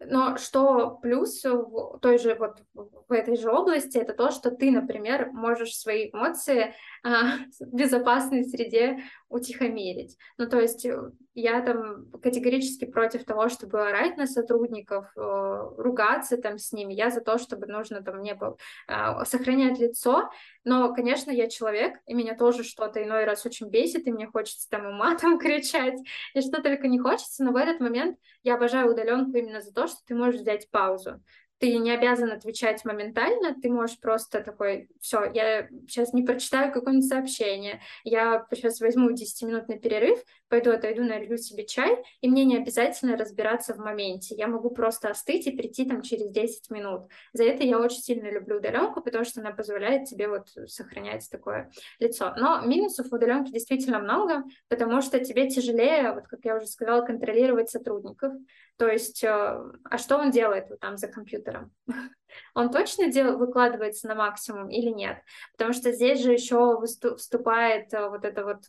но 0.00 0.36
что 0.38 0.98
плюс 1.02 1.44
в 1.44 1.98
той 2.00 2.18
же 2.18 2.34
вот 2.34 2.62
в 2.74 3.12
этой 3.12 3.36
же 3.36 3.50
области, 3.50 3.98
это 3.98 4.14
то, 4.14 4.30
что 4.30 4.50
ты, 4.50 4.70
например, 4.70 5.30
можешь 5.32 5.76
свои 5.76 6.10
эмоции 6.10 6.74
в 7.60 7.74
безопасной 7.74 8.44
среде 8.44 8.98
утихомирить. 9.28 10.16
Ну, 10.38 10.48
то 10.48 10.60
есть 10.60 10.84
э, 10.84 10.98
я 11.34 11.60
там 11.62 12.10
категорически 12.22 12.84
против 12.84 13.24
того, 13.24 13.48
чтобы 13.48 13.88
орать 13.88 14.16
на 14.16 14.26
сотрудников, 14.26 15.06
э, 15.16 15.70
ругаться 15.78 16.36
там 16.36 16.58
с 16.58 16.72
ними. 16.72 16.92
Я 16.92 17.10
за 17.10 17.20
то, 17.20 17.38
чтобы 17.38 17.66
нужно 17.66 18.02
там 18.02 18.20
не 18.22 18.34
было 18.34 18.56
а, 18.86 19.24
сохранять 19.24 19.78
лицо. 19.78 20.30
Но, 20.64 20.92
конечно, 20.92 21.30
я 21.30 21.48
человек, 21.48 21.98
и 22.06 22.14
меня 22.14 22.36
тоже 22.36 22.64
что-то 22.64 23.02
иной 23.02 23.24
раз 23.24 23.46
очень 23.46 23.68
бесит, 23.68 24.06
и 24.06 24.12
мне 24.12 24.26
хочется 24.26 24.68
там 24.68 24.88
и 24.88 24.92
матом 24.92 25.38
кричать, 25.40 25.98
и 26.34 26.40
что 26.40 26.62
только 26.62 26.88
не 26.88 26.98
хочется, 26.98 27.44
но 27.44 27.52
в 27.52 27.56
этот 27.56 27.80
момент 27.80 28.18
я 28.42 28.54
обожаю 28.54 28.90
удаленку 28.92 29.36
именно 29.36 29.60
за 29.60 29.72
то, 29.72 29.86
что 29.86 29.98
ты 30.06 30.14
можешь 30.14 30.40
взять 30.40 30.70
паузу 30.70 31.22
ты 31.60 31.76
не 31.76 31.90
обязан 31.90 32.32
отвечать 32.32 32.86
моментально, 32.86 33.54
ты 33.60 33.68
можешь 33.68 34.00
просто 34.00 34.40
такой, 34.40 34.88
все, 34.98 35.30
я 35.34 35.68
сейчас 35.86 36.14
не 36.14 36.22
прочитаю 36.22 36.72
какое-нибудь 36.72 37.08
сообщение, 37.08 37.82
я 38.02 38.46
сейчас 38.50 38.80
возьму 38.80 39.10
10-минутный 39.10 39.78
перерыв, 39.78 40.18
пойду 40.48 40.72
отойду, 40.72 41.04
налью 41.04 41.36
себе 41.36 41.66
чай, 41.66 42.02
и 42.22 42.30
мне 42.30 42.46
не 42.46 42.56
обязательно 42.56 43.14
разбираться 43.16 43.74
в 43.74 43.78
моменте, 43.78 44.34
я 44.34 44.48
могу 44.48 44.70
просто 44.70 45.10
остыть 45.10 45.46
и 45.46 45.50
прийти 45.50 45.84
там 45.84 46.00
через 46.00 46.30
10 46.30 46.70
минут. 46.70 47.02
За 47.34 47.44
это 47.44 47.62
я 47.62 47.78
очень 47.78 48.00
сильно 48.00 48.30
люблю 48.30 48.56
удаленку, 48.56 49.02
потому 49.02 49.26
что 49.26 49.40
она 49.40 49.50
позволяет 49.50 50.08
тебе 50.08 50.28
вот 50.28 50.48
сохранять 50.66 51.28
такое 51.30 51.70
лицо. 51.98 52.34
Но 52.38 52.62
минусов 52.62 53.10
в 53.10 53.14
удаленке 53.14 53.52
действительно 53.52 53.98
много, 53.98 54.44
потому 54.68 55.02
что 55.02 55.22
тебе 55.22 55.50
тяжелее, 55.50 56.14
вот 56.14 56.26
как 56.26 56.40
я 56.44 56.56
уже 56.56 56.66
сказала, 56.66 57.04
контролировать 57.04 57.68
сотрудников, 57.68 58.32
то 58.80 58.88
есть, 58.88 59.22
э, 59.22 59.28
а 59.28 59.98
что 59.98 60.16
он 60.16 60.30
делает 60.30 60.70
вот 60.70 60.80
там 60.80 60.96
за 60.96 61.06
компьютером? 61.06 61.49
он 62.54 62.70
точно 62.70 63.08
дел, 63.10 63.38
выкладывается 63.38 64.08
на 64.08 64.14
максимум 64.14 64.68
или 64.68 64.90
нет? 64.90 65.18
Потому 65.52 65.72
что 65.72 65.92
здесь 65.92 66.22
же 66.22 66.32
еще 66.32 66.80
вступает 67.16 67.92
э, 67.92 68.08
вот 68.08 68.24
эта 68.24 68.44
вот 68.44 68.64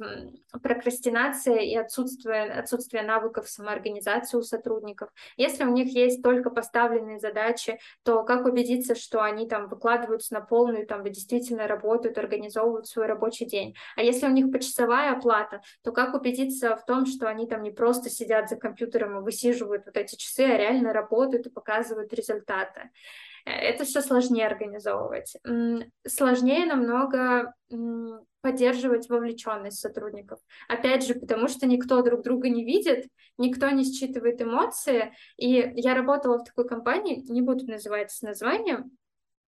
прокрастинация 0.61 1.57
и 1.57 1.75
отсутствие, 1.75 2.51
отсутствие 2.51 3.03
навыков 3.03 3.49
самоорганизации 3.49 4.37
у 4.37 4.41
сотрудников. 4.41 5.09
Если 5.37 5.63
у 5.63 5.71
них 5.71 5.93
есть 5.93 6.21
только 6.21 6.49
поставленные 6.49 7.19
задачи, 7.19 7.79
то 8.03 8.23
как 8.23 8.45
убедиться, 8.45 8.95
что 8.95 9.21
они 9.21 9.47
там 9.47 9.67
выкладываются 9.67 10.33
на 10.33 10.41
полную, 10.41 10.87
там 10.87 11.03
действительно 11.03 11.67
работают, 11.67 12.17
организовывают 12.17 12.87
свой 12.87 13.05
рабочий 13.05 13.45
день? 13.45 13.75
А 13.95 14.03
если 14.03 14.27
у 14.27 14.31
них 14.31 14.51
почасовая 14.51 15.13
оплата, 15.13 15.61
то 15.83 15.91
как 15.91 16.13
убедиться 16.13 16.75
в 16.75 16.85
том, 16.85 17.05
что 17.05 17.27
они 17.27 17.47
там 17.47 17.63
не 17.63 17.71
просто 17.71 18.09
сидят 18.09 18.49
за 18.49 18.55
компьютером 18.55 19.17
и 19.17 19.21
высиживают 19.21 19.85
вот 19.85 19.97
эти 19.97 20.15
часы, 20.15 20.41
а 20.41 20.57
реально 20.57 20.93
работают 20.93 21.47
и 21.47 21.49
показывают 21.49 22.13
результаты? 22.71 22.89
это 23.43 23.85
все 23.85 24.01
сложнее 24.01 24.45
организовывать. 24.45 25.35
Сложнее 26.07 26.65
намного 26.67 27.55
поддерживать 28.41 29.09
вовлеченность 29.09 29.79
сотрудников. 29.79 30.39
Опять 30.67 31.05
же, 31.05 31.15
потому 31.15 31.47
что 31.47 31.65
никто 31.65 32.03
друг 32.03 32.23
друга 32.23 32.49
не 32.49 32.63
видит, 32.63 33.07
никто 33.39 33.67
не 33.71 33.83
считывает 33.83 34.41
эмоции. 34.41 35.13
И 35.37 35.73
я 35.75 35.95
работала 35.95 36.37
в 36.37 36.43
такой 36.43 36.67
компании, 36.67 37.23
не 37.31 37.41
буду 37.41 37.65
называть 37.65 38.15
название, 38.21 38.83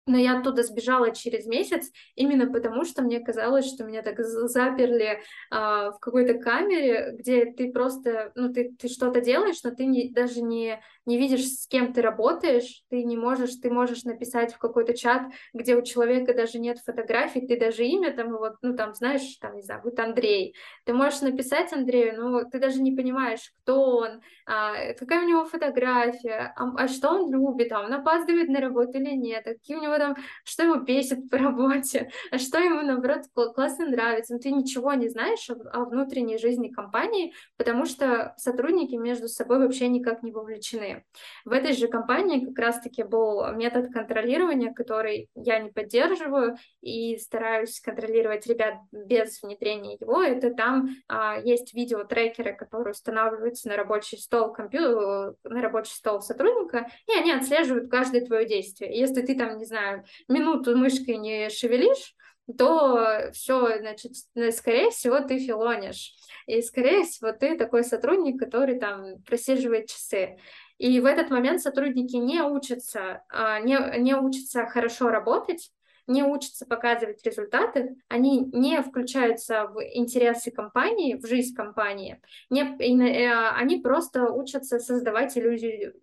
но 0.10 0.18
я 0.18 0.40
оттуда 0.40 0.64
сбежала 0.64 1.14
через 1.14 1.46
месяц 1.46 1.92
именно 2.16 2.52
потому, 2.52 2.84
что 2.84 3.04
мне 3.04 3.20
казалось, 3.20 3.72
что 3.72 3.84
меня 3.84 4.02
так 4.02 4.20
заперли 4.20 5.22
а, 5.52 5.92
в 5.92 6.00
какой-то 6.00 6.34
камере, 6.34 7.16
где 7.16 7.46
ты 7.46 7.72
просто, 7.72 8.32
ну, 8.34 8.52
ты, 8.52 8.76
ты 8.78 8.88
что-то 8.88 9.22
делаешь, 9.22 9.62
но 9.64 9.70
ты 9.70 9.86
не, 9.86 10.10
даже 10.10 10.42
не, 10.42 10.82
не 11.10 11.18
видишь, 11.18 11.48
с 11.48 11.68
кем 11.68 11.92
ты 11.92 12.04
работаешь, 12.04 12.84
ты 12.90 13.04
не 13.04 13.18
можешь, 13.18 13.56
ты 13.56 13.72
можешь 13.72 14.04
написать 14.04 14.54
в 14.54 14.60
какой-то 14.60 14.94
чат, 14.94 15.24
где 15.54 15.76
у 15.76 15.82
человека 15.82 16.36
даже 16.36 16.60
нет 16.60 16.78
фотографий, 16.86 17.48
ты 17.48 17.60
даже 17.60 17.84
имя 17.84 18.16
там, 18.16 18.38
вот, 18.38 18.58
ну, 18.62 18.76
там, 18.76 18.94
знаешь, 18.94 19.38
там, 19.42 19.56
не 19.56 19.64
знаю, 19.64 19.82
будет 19.82 20.00
Андрей, 20.00 20.56
ты 20.86 20.94
можешь 20.94 21.22
написать 21.22 21.74
Андрею, 21.74 22.22
но 22.22 22.44
ты 22.44 22.60
даже 22.60 22.80
не 22.80 22.96
понимаешь, 22.96 23.52
кто 23.64 23.98
он, 23.98 24.22
а, 24.46 24.94
какая 24.94 25.24
у 25.24 25.28
него 25.28 25.46
фотография, 25.46 26.54
а, 26.56 26.76
а 26.78 26.88
что 26.88 27.10
он 27.10 27.32
любит, 27.32 27.72
а 27.72 27.82
он 27.82 27.92
опаздывает 27.92 28.50
на 28.50 28.60
работу 28.60 29.00
или 29.00 29.16
нет, 29.16 29.48
а 29.48 29.54
какие 29.54 29.78
у 29.78 29.82
него 29.82 29.98
там, 29.98 30.16
что 30.44 30.64
его 30.64 30.76
бесит 30.76 31.28
по 31.32 31.40
работе, 31.40 32.12
а 32.32 32.38
что 32.38 32.60
ему, 32.60 32.82
наоборот, 32.82 33.24
классно 33.56 33.88
нравится. 33.88 34.34
Но 34.34 34.40
ты 34.40 34.52
ничего 34.52 34.94
не 34.94 35.10
знаешь 35.10 35.50
о, 35.50 35.56
о 35.72 35.86
внутренней 35.86 36.38
жизни 36.38 36.70
компании, 36.70 37.34
потому 37.58 37.86
что 37.86 38.36
сотрудники 38.38 38.96
между 38.96 39.28
собой 39.28 39.58
вообще 39.58 39.88
никак 39.88 40.22
не 40.22 40.32
вовлечены. 40.32 40.99
В 41.46 41.52
этой 41.52 41.74
же 41.74 41.88
компании 41.88 42.46
как 42.46 42.58
раз-таки 42.58 43.04
был 43.04 43.54
метод 43.54 43.92
контролирования, 43.92 44.74
который 44.74 45.30
я 45.36 45.60
не 45.60 45.70
поддерживаю 45.70 46.58
и 46.82 47.18
стараюсь 47.18 47.80
контролировать 47.80 48.48
ребят 48.48 48.76
без 48.92 49.42
внедрения 49.42 49.98
его. 50.00 50.22
Это 50.22 50.54
там 50.54 50.90
а, 51.08 51.40
есть 51.40 51.74
видеотрекеры, 51.74 52.56
которые 52.56 52.92
устанавливаются 52.92 53.70
на 53.70 53.76
рабочий 53.76 54.18
стол 54.18 54.52
компьютера, 54.54 55.36
на 55.44 55.62
рабочий 55.62 55.94
стол 55.94 56.22
сотрудника, 56.22 56.88
и 57.08 57.18
они 57.18 57.32
отслеживают 57.32 57.90
каждое 57.90 58.26
твое 58.26 58.48
действие. 58.48 58.98
Если 58.98 59.22
ты 59.22 59.38
там, 59.38 59.58
не 59.58 59.66
знаю, 59.66 60.04
минуту 60.28 60.76
мышкой 60.78 61.18
не 61.18 61.50
шевелишь, 61.50 62.16
то 62.58 63.30
все, 63.34 63.78
значит, 63.80 64.14
скорее 64.56 64.90
всего, 64.90 65.20
ты 65.20 65.40
филонишь. 65.40 66.14
И, 66.48 66.62
скорее 66.62 67.04
всего, 67.04 67.32
ты 67.32 67.58
такой 67.58 67.84
сотрудник, 67.84 68.40
который 68.40 68.80
там 68.80 69.22
просиживает 69.24 69.88
часы. 69.88 70.38
И 70.80 71.00
в 71.00 71.06
этот 71.06 71.30
момент 71.30 71.62
сотрудники 71.62 72.16
не 72.16 72.42
учатся, 72.42 73.24
а, 73.30 73.60
не, 73.60 73.78
не 74.00 74.16
учатся 74.16 74.66
хорошо 74.66 75.10
работать, 75.10 75.72
не 76.08 76.24
учатся 76.24 76.66
показывать 76.66 77.24
результаты, 77.24 77.98
они 78.08 78.40
не 78.40 78.82
включаются 78.82 79.68
в 79.68 79.80
интересы 79.94 80.50
компании, 80.50 81.16
в 81.16 81.28
жизнь 81.28 81.56
компании, 81.56 82.20
не, 82.50 82.62
э, 82.64 83.50
они 83.52 83.78
просто 83.78 84.32
учатся 84.32 84.80
создавать 84.80 85.38
иллюзию 85.38 85.94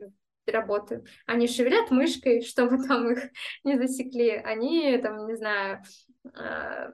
работы. 0.47 1.05
Они 1.27 1.49
шевелят 1.49 1.91
мышкой, 1.91 2.43
чтобы 2.47 2.83
там 2.87 3.11
их 3.11 3.31
не 3.65 3.77
засекли. 3.77 4.31
Они, 4.31 4.97
там, 4.99 5.27
не 5.27 5.37
знаю, 5.37 5.83
э, 6.25 6.93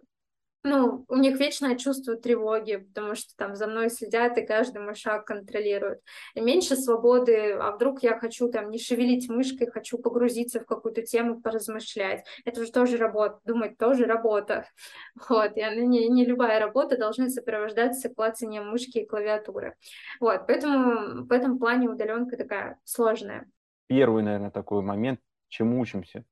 ну, 0.65 1.05
у 1.09 1.17
них 1.17 1.41
вечное 1.41 1.77
чувство 1.77 2.15
тревоги, 2.17 2.77
потому 2.77 3.17
что 3.17 3.35
там 3.37 3.57
за 3.57 3.67
мной 3.67 3.91
следят 3.91 4.39
и 4.39 4.47
каждый 4.47 4.81
мой 4.81 4.95
шаг 4.95 5.27
контролируют. 5.27 6.01
И 6.35 6.41
меньше 6.41 6.77
свободы, 6.77 7.53
а 7.53 7.73
вдруг 7.73 8.03
я 8.03 8.17
хочу 8.19 8.49
там 8.49 8.71
не 8.71 8.79
шевелить 8.79 9.29
мышкой, 9.29 9.71
хочу 9.71 9.99
погрузиться 9.99 10.61
в 10.61 10.67
какую-то 10.67 11.03
тему, 11.03 11.41
поразмышлять. 11.41 12.25
Это 12.45 12.65
же 12.65 12.71
тоже 12.71 12.97
работа, 12.97 13.41
думать 13.45 13.77
тоже 13.79 14.05
работа. 14.05 14.67
Вот, 15.29 15.57
и 15.57 15.61
не, 15.61 16.09
не 16.09 16.25
любая 16.25 16.61
работа 16.61 16.97
должна 16.97 17.29
сопровождаться 17.29 18.09
клацанием 18.09 18.69
мышки 18.69 18.99
и 18.99 19.07
клавиатуры. 19.07 19.77
Вот, 20.21 20.47
поэтому 20.47 21.25
в 21.25 21.33
этом 21.33 21.59
плане 21.59 21.89
удаленка 21.89 22.37
такая 22.37 22.79
сложная. 22.85 23.49
Первый, 23.87 24.23
наверное, 24.23 24.51
такой 24.51 24.83
момент, 24.83 25.21
чему 25.49 25.81
учимся 25.81 26.25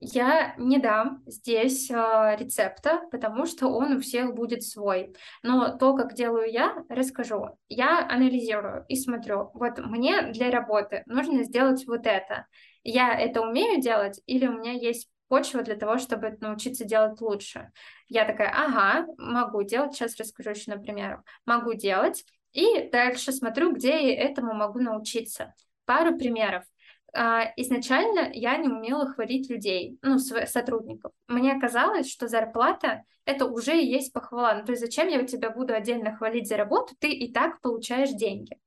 Я 0.00 0.54
не 0.58 0.78
дам 0.78 1.22
здесь 1.26 1.90
э, 1.90 2.36
рецепта, 2.38 3.02
потому 3.10 3.46
что 3.46 3.68
он 3.68 3.96
у 3.96 4.00
всех 4.00 4.34
будет 4.34 4.62
свой. 4.62 5.14
Но 5.42 5.76
то, 5.76 5.94
как 5.96 6.14
делаю 6.14 6.50
я, 6.50 6.84
расскажу. 6.88 7.58
Я 7.68 8.06
анализирую 8.08 8.84
и 8.88 8.96
смотрю. 8.96 9.50
Вот 9.54 9.78
мне 9.78 10.22
для 10.32 10.50
работы 10.50 11.02
нужно 11.06 11.42
сделать 11.42 11.84
вот 11.86 12.06
это. 12.06 12.46
Я 12.84 13.18
это 13.18 13.40
умею 13.40 13.80
делать 13.80 14.20
или 14.26 14.46
у 14.46 14.52
меня 14.52 14.72
есть 14.72 15.08
почва 15.28 15.62
для 15.62 15.76
того, 15.76 15.98
чтобы 15.98 16.36
научиться 16.40 16.84
делать 16.84 17.20
лучше. 17.20 17.70
Я 18.06 18.24
такая, 18.24 18.50
ага, 18.50 19.06
могу 19.18 19.62
делать, 19.62 19.94
сейчас 19.94 20.16
расскажу 20.16 20.50
еще 20.50 20.70
на 20.70 20.78
примерах. 20.78 21.22
Могу 21.44 21.74
делать, 21.74 22.24
и 22.52 22.88
дальше 22.90 23.32
смотрю, 23.32 23.74
где 23.74 24.14
я 24.14 24.22
этому 24.22 24.54
могу 24.54 24.80
научиться. 24.80 25.54
Пару 25.84 26.16
примеров. 26.16 26.64
А, 27.14 27.52
изначально 27.56 28.30
я 28.32 28.56
не 28.58 28.68
умела 28.68 29.06
хвалить 29.06 29.48
людей, 29.48 29.98
ну, 30.02 30.18
сотрудников. 30.18 31.12
Мне 31.26 31.58
казалось, 31.58 32.10
что 32.10 32.28
зарплата— 32.28 33.04
это 33.24 33.46
уже 33.46 33.80
и 33.80 33.86
есть 33.86 34.12
похвала. 34.12 34.54
Ну, 34.54 34.64
то 34.64 34.72
есть 34.72 34.82
зачем 34.82 35.08
я 35.08 35.22
тебя 35.24 35.50
буду 35.50 35.74
отдельно 35.74 36.14
хвалить 36.14 36.48
за 36.48 36.56
работу, 36.56 36.94
ты 36.98 37.10
и 37.10 37.32
так 37.32 37.60
получаешь 37.60 38.10
деньги. 38.10 38.58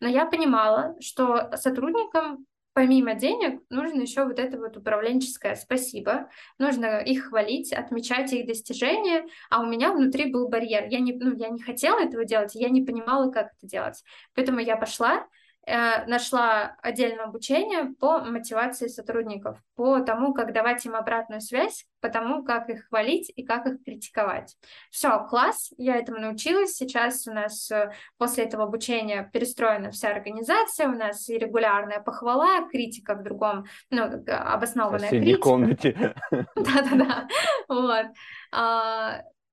Но 0.00 0.08
я 0.08 0.26
понимала, 0.26 0.94
что 1.00 1.50
сотрудникам 1.56 2.46
помимо 2.78 3.14
денег 3.14 3.60
нужно 3.70 4.02
еще 4.02 4.24
вот 4.24 4.38
это 4.38 4.56
вот 4.56 4.76
управленческое 4.76 5.56
спасибо, 5.56 6.30
нужно 6.58 7.00
их 7.00 7.28
хвалить, 7.28 7.72
отмечать 7.72 8.32
их 8.32 8.46
достижения, 8.46 9.26
а 9.50 9.62
у 9.62 9.66
меня 9.66 9.92
внутри 9.92 10.30
был 10.30 10.48
барьер, 10.48 10.86
я 10.88 11.00
не, 11.00 11.12
ну, 11.12 11.34
я 11.34 11.48
не 11.48 11.60
хотела 11.60 11.98
этого 11.98 12.24
делать, 12.24 12.54
я 12.54 12.68
не 12.68 12.82
понимала, 12.82 13.32
как 13.32 13.46
это 13.46 13.66
делать, 13.66 14.04
поэтому 14.32 14.60
я 14.60 14.76
пошла, 14.76 15.26
нашла 15.66 16.76
отдельное 16.82 17.26
обучение 17.26 17.94
по 18.00 18.20
мотивации 18.20 18.88
сотрудников, 18.88 19.58
по 19.74 20.00
тому, 20.00 20.32
как 20.32 20.54
давать 20.54 20.84
им 20.86 20.94
обратную 20.94 21.40
связь, 21.42 21.84
по 22.00 22.08
тому, 22.08 22.42
как 22.42 22.70
их 22.70 22.88
хвалить 22.88 23.30
и 23.34 23.44
как 23.44 23.66
их 23.66 23.84
критиковать. 23.84 24.56
Все, 24.90 25.26
класс, 25.28 25.72
я 25.76 25.96
этому 25.96 26.20
научилась. 26.20 26.74
Сейчас 26.74 27.26
у 27.26 27.32
нас 27.32 27.70
э, 27.70 27.92
после 28.16 28.44
этого 28.44 28.64
обучения 28.64 29.28
перестроена 29.32 29.90
вся 29.90 30.10
организация, 30.10 30.88
у 30.88 30.92
нас 30.92 31.28
и 31.28 31.36
регулярная 31.36 32.00
похвала, 32.00 32.68
критика 32.70 33.14
в 33.14 33.22
другом, 33.22 33.66
ну, 33.90 34.24
обоснованная 34.26 35.00
Соседней 35.00 35.34
критика. 35.34 35.42
комнате. 35.42 36.14
Да-да-да, 36.56 37.28
вот. 37.68 38.06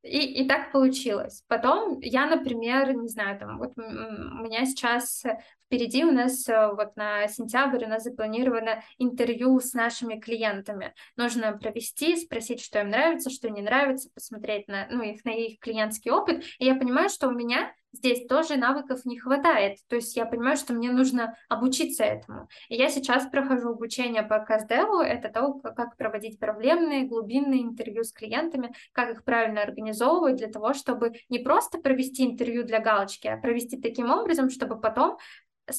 И, 0.05 0.43
и 0.43 0.47
так 0.47 0.71
получилось. 0.71 1.43
Потом 1.47 1.99
я, 1.99 2.27
например, 2.27 2.95
не 2.95 3.07
знаю, 3.07 3.39
там, 3.39 3.57
вот 3.57 3.73
у 3.75 3.81
меня 3.81 4.65
сейчас 4.65 5.23
впереди 5.65 6.05
у 6.05 6.11
нас 6.11 6.47
э, 6.47 6.73
вот 6.75 6.95
на 6.95 7.27
сентябрь 7.27 7.85
у 7.85 7.87
нас 7.87 8.03
запланировано 8.03 8.83
интервью 8.99 9.59
с 9.59 9.73
нашими 9.73 10.19
клиентами. 10.19 10.93
Нужно 11.17 11.57
провести, 11.57 12.17
спросить, 12.17 12.61
что 12.61 12.81
им 12.81 12.89
нравится, 12.89 13.31
что 13.31 13.49
не 13.49 13.63
нравится, 13.63 14.09
посмотреть 14.13 14.67
на, 14.67 14.87
ну, 14.91 15.01
их, 15.01 15.25
на 15.25 15.31
их 15.31 15.59
клиентский 15.59 16.11
опыт. 16.11 16.43
И 16.59 16.65
я 16.65 16.75
понимаю, 16.75 17.09
что 17.09 17.27
у 17.27 17.31
меня 17.31 17.73
здесь 17.95 18.27
тоже 18.27 18.57
навыков 18.57 19.05
не 19.05 19.19
хватает. 19.19 19.79
То 19.87 19.95
есть 19.95 20.15
я 20.15 20.25
понимаю, 20.25 20.57
что 20.57 20.73
мне 20.73 20.91
нужно 20.91 21.37
обучиться 21.49 22.03
этому. 22.03 22.47
И 22.69 22.75
я 22.75 22.89
сейчас 22.89 23.27
прохожу 23.27 23.69
обучение 23.69 24.23
по 24.23 24.39
КСДЛу. 24.39 24.99
Это 24.99 25.29
то, 25.29 25.53
как 25.53 25.97
проводить 25.97 26.39
проблемные, 26.39 27.05
глубинные 27.05 27.61
интервью 27.61 28.03
с 28.03 28.11
клиентами, 28.11 28.73
как 28.91 29.11
их 29.11 29.23
правильно 29.23 29.61
организовывать 29.61 30.37
для 30.37 30.47
того, 30.47 30.73
чтобы 30.73 31.13
не 31.29 31.39
просто 31.39 31.79
провести 31.79 32.25
интервью 32.25 32.63
для 32.63 32.79
галочки, 32.79 33.27
а 33.27 33.37
провести 33.37 33.81
таким 33.81 34.11
образом, 34.11 34.49
чтобы 34.49 34.79
потом 34.79 35.17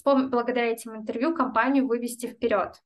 благодаря 0.04 0.66
этим 0.66 0.96
интервью 0.96 1.34
компанию 1.34 1.86
вывести 1.86 2.26
вперед 2.26 2.82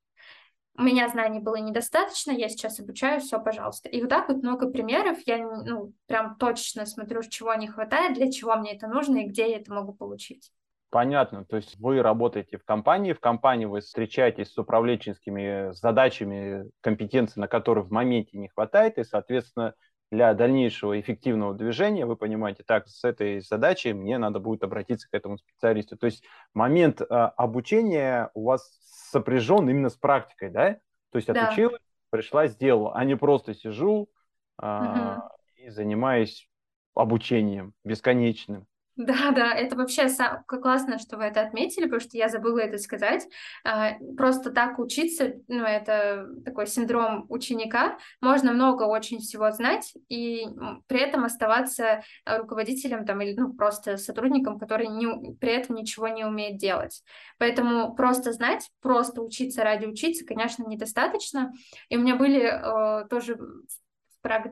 у 0.76 0.82
меня 0.82 1.08
знаний 1.08 1.40
было 1.40 1.56
недостаточно, 1.56 2.30
я 2.30 2.48
сейчас 2.48 2.80
обучаю, 2.80 3.20
все, 3.20 3.38
пожалуйста. 3.40 3.88
И 3.88 4.00
вот 4.00 4.08
так 4.08 4.28
вот 4.28 4.38
много 4.38 4.70
примеров, 4.70 5.18
я 5.26 5.38
ну, 5.38 5.92
прям 6.06 6.36
точно 6.36 6.86
смотрю, 6.86 7.22
чего 7.22 7.54
не 7.54 7.68
хватает, 7.68 8.14
для 8.14 8.30
чего 8.30 8.56
мне 8.56 8.76
это 8.76 8.86
нужно 8.86 9.18
и 9.18 9.28
где 9.28 9.50
я 9.50 9.58
это 9.58 9.72
могу 9.72 9.92
получить. 9.92 10.52
Понятно, 10.90 11.44
то 11.44 11.56
есть 11.56 11.78
вы 11.78 12.02
работаете 12.02 12.58
в 12.58 12.64
компании, 12.64 13.12
в 13.12 13.20
компании 13.20 13.64
вы 13.64 13.80
встречаетесь 13.80 14.52
с 14.52 14.58
управленческими 14.58 15.72
задачами, 15.72 16.68
компетенции, 16.80 17.38
на 17.38 17.46
которые 17.46 17.84
в 17.84 17.92
моменте 17.92 18.38
не 18.38 18.48
хватает, 18.48 18.98
и, 18.98 19.04
соответственно, 19.04 19.74
для 20.10 20.34
дальнейшего 20.34 20.98
эффективного 21.00 21.54
движения, 21.54 22.04
вы 22.04 22.16
понимаете, 22.16 22.64
так, 22.64 22.88
с 22.88 23.04
этой 23.04 23.40
задачей 23.40 23.92
мне 23.92 24.18
надо 24.18 24.40
будет 24.40 24.64
обратиться 24.64 25.08
к 25.08 25.14
этому 25.14 25.38
специалисту. 25.38 25.96
То 25.96 26.06
есть 26.06 26.24
момент 26.52 27.00
а, 27.00 27.28
обучения 27.28 28.30
у 28.34 28.44
вас 28.44 28.78
сопряжен 29.10 29.68
именно 29.68 29.88
с 29.88 29.94
практикой, 29.94 30.50
да? 30.50 30.78
То 31.12 31.16
есть 31.16 31.28
да. 31.28 31.46
отучилась, 31.46 31.80
пришла, 32.10 32.48
сделала, 32.48 32.94
а 32.94 33.04
не 33.04 33.16
просто 33.16 33.54
сижу 33.54 34.10
а, 34.58 35.30
угу. 35.30 35.64
и 35.64 35.68
занимаюсь 35.70 36.48
обучением 36.94 37.74
бесконечным. 37.84 38.66
Да, 38.96 39.30
да, 39.30 39.54
это 39.54 39.76
вообще 39.76 40.08
классно, 40.46 40.98
что 40.98 41.16
вы 41.16 41.24
это 41.24 41.40
отметили, 41.40 41.84
потому 41.84 42.00
что 42.00 42.18
я 42.18 42.28
забыла 42.28 42.58
это 42.58 42.76
сказать. 42.76 43.26
А, 43.64 43.92
просто 44.16 44.50
так 44.50 44.78
учиться, 44.78 45.34
ну, 45.48 45.64
это 45.64 46.26
такой 46.44 46.66
синдром 46.66 47.24
ученика. 47.30 47.96
Можно 48.20 48.52
много 48.52 48.82
очень 48.82 49.20
всего 49.20 49.50
знать 49.52 49.94
и 50.10 50.44
при 50.86 51.00
этом 51.00 51.24
оставаться 51.24 52.02
руководителем 52.26 53.06
там 53.06 53.22
или 53.22 53.34
ну, 53.34 53.54
просто 53.54 53.96
сотрудником, 53.96 54.58
который 54.58 54.88
не, 54.88 55.34
при 55.36 55.52
этом 55.52 55.76
ничего 55.76 56.08
не 56.08 56.24
умеет 56.24 56.58
делать. 56.58 57.02
Поэтому 57.38 57.94
просто 57.94 58.32
знать, 58.32 58.68
просто 58.82 59.22
учиться 59.22 59.64
ради 59.64 59.86
учиться, 59.86 60.26
конечно, 60.26 60.64
недостаточно. 60.64 61.52
И 61.88 61.96
у 61.96 62.00
меня 62.00 62.16
были 62.16 62.42
э, 62.42 63.06
тоже 63.08 63.38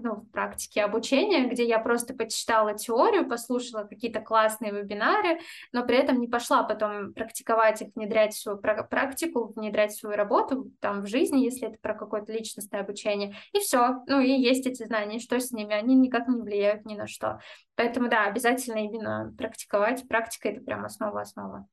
ну, 0.01 0.17
в 0.17 0.31
практике 0.31 0.83
обучения, 0.83 1.49
где 1.49 1.67
я 1.67 1.79
просто 1.79 2.15
почитала 2.15 2.75
теорию, 2.75 3.29
послушала 3.29 3.85
какие-то 3.85 4.21
классные 4.21 4.73
вебинары, 4.73 5.41
но 5.73 5.85
при 5.85 5.97
этом 5.97 6.21
не 6.21 6.29
пошла 6.29 6.63
потом 6.63 7.13
практиковать 7.13 7.83
их, 7.83 7.89
внедрять 7.95 8.35
в 8.35 8.41
свою 8.41 8.59
практику, 8.59 9.53
внедрять 9.55 9.93
в 9.93 9.99
свою 9.99 10.17
работу 10.17 10.71
там 10.81 11.03
в 11.03 11.07
жизни, 11.07 11.45
если 11.45 11.69
это 11.69 11.79
про 11.81 11.95
какое-то 11.95 12.33
личностное 12.33 12.81
обучение. 12.81 13.35
И 13.53 13.59
все. 13.61 14.03
Ну 14.07 14.21
и 14.21 14.31
есть 14.31 14.67
эти 14.67 14.85
знания, 14.85 15.19
что 15.19 15.39
с 15.39 15.51
ними, 15.53 15.75
они 15.75 15.95
никак 15.95 16.29
не 16.29 16.41
влияют 16.41 16.85
ни 16.85 16.97
на 16.97 17.07
что. 17.07 17.41
Поэтому 17.77 18.09
да, 18.09 18.25
обязательно 18.25 18.79
именно 18.79 19.35
практиковать. 19.37 20.07
Практика— 20.09 20.49
это 20.51 20.61
прям 20.61 20.85
основа-основа. 20.85 21.69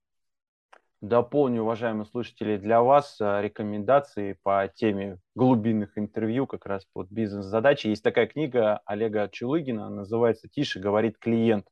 Дополню, 1.06 1.62
уважаемые 1.62 2.06
слушатели, 2.06 2.58
для 2.58 2.82
вас 2.82 3.18
э, 3.22 3.42
рекомендации 3.44 4.40
по 4.42 4.68
теме 4.68 5.20
глубинных 5.36 6.00
интервью 6.00 6.48
как 6.48 6.66
раз 6.66 6.84
под 6.94 7.12
бизнес-задачи. 7.12 7.86
Есть 7.86 8.02
такая 8.02 8.26
книга 8.26 8.82
Олега 8.88 9.30
Чулыгина, 9.32 9.92
называется 9.92 10.48
«Тише 10.48 10.80
говорит 10.80 11.20
клиент». 11.20 11.68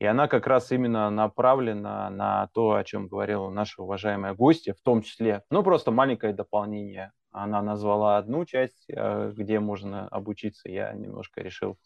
И 0.00 0.04
она 0.04 0.28
как 0.28 0.46
раз 0.46 0.70
именно 0.70 1.08
направлена 1.08 2.10
на 2.10 2.48
то, 2.48 2.74
о 2.74 2.84
чем 2.84 3.08
говорила 3.08 3.48
наша 3.48 3.80
уважаемая 3.82 4.34
гостья, 4.34 4.74
в 4.74 4.82
том 4.82 5.00
числе, 5.00 5.44
ну, 5.50 5.62
просто 5.62 5.90
маленькое 5.90 6.34
дополнение. 6.34 7.12
Она 7.30 7.62
назвала 7.62 8.18
одну 8.18 8.44
часть, 8.44 8.84
э, 8.90 9.32
где 9.34 9.60
можно 9.60 10.08
обучиться. 10.08 10.68
Я 10.68 10.92
немножко 10.92 11.40
решил, 11.40 11.78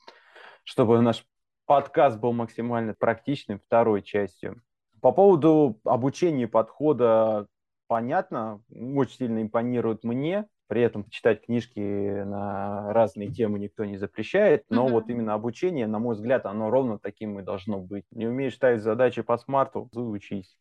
чтобы 0.65 1.01
наш 1.01 1.25
подкаст 1.65 2.19
был 2.19 2.33
максимально 2.33 2.93
практичным 2.93 3.61
второй 3.61 4.03
частью. 4.03 4.61
По 5.03 5.11
поводу 5.11 5.81
обучения 5.85 6.47
подхода 6.47 7.49
понятно, 7.89 8.63
очень 8.71 9.17
сильно 9.17 9.43
импонирует 9.43 10.05
мне. 10.05 10.47
При 10.69 10.81
этом 10.81 11.11
читать 11.11 11.45
книжки 11.45 12.23
на 12.23 12.93
разные 12.93 13.29
темы 13.29 13.59
никто 13.59 13.85
не 13.85 13.99
запрещает, 13.99 14.65
но 14.71 14.87
mm-hmm. 14.87 14.91
вот 14.93 15.11
именно 15.11 15.35
обучение, 15.35 15.89
на 15.89 15.99
мой 15.99 16.15
взгляд, 16.15 16.47
оно 16.47 16.71
ровно 16.71 17.01
таким 17.01 17.39
и 17.41 17.43
должно 17.43 17.81
быть. 17.81 18.05
Не 18.13 18.29
умеешь 18.29 18.55
ставить 18.55 18.83
задачи 18.83 19.23
по 19.23 19.37
смарту, 19.37 19.91
учись. 19.93 20.57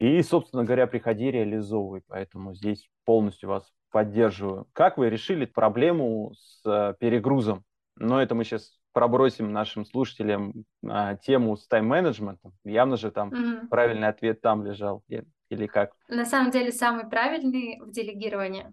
И, 0.00 0.20
собственно 0.22 0.64
говоря, 0.64 0.88
приходи, 0.88 1.30
реализовывай. 1.30 2.02
Поэтому 2.08 2.54
здесь 2.54 2.90
полностью 3.04 3.50
вас 3.50 3.72
поддерживаю. 3.92 4.66
Как 4.72 4.98
вы 4.98 5.10
решили 5.10 5.44
проблему 5.44 6.32
с 6.34 6.62
э, 6.66 6.94
перегрузом? 6.98 7.64
Но 7.96 8.20
это 8.20 8.34
мы 8.34 8.44
сейчас 8.44 8.77
пробросим 8.98 9.52
нашим 9.52 9.84
слушателям 9.84 10.64
а, 10.84 11.14
тему 11.14 11.56
с 11.56 11.68
тайм-менеджментом, 11.68 12.52
явно 12.64 12.96
же 12.96 13.12
там 13.12 13.28
mm-hmm. 13.28 13.68
правильный 13.68 14.08
ответ 14.08 14.40
там 14.40 14.64
лежал, 14.64 15.04
или 15.06 15.66
как? 15.68 15.92
На 16.08 16.24
самом 16.24 16.50
деле 16.50 16.72
самый 16.72 17.08
правильный 17.08 17.78
в 17.80 17.92
делегировании. 17.92 18.66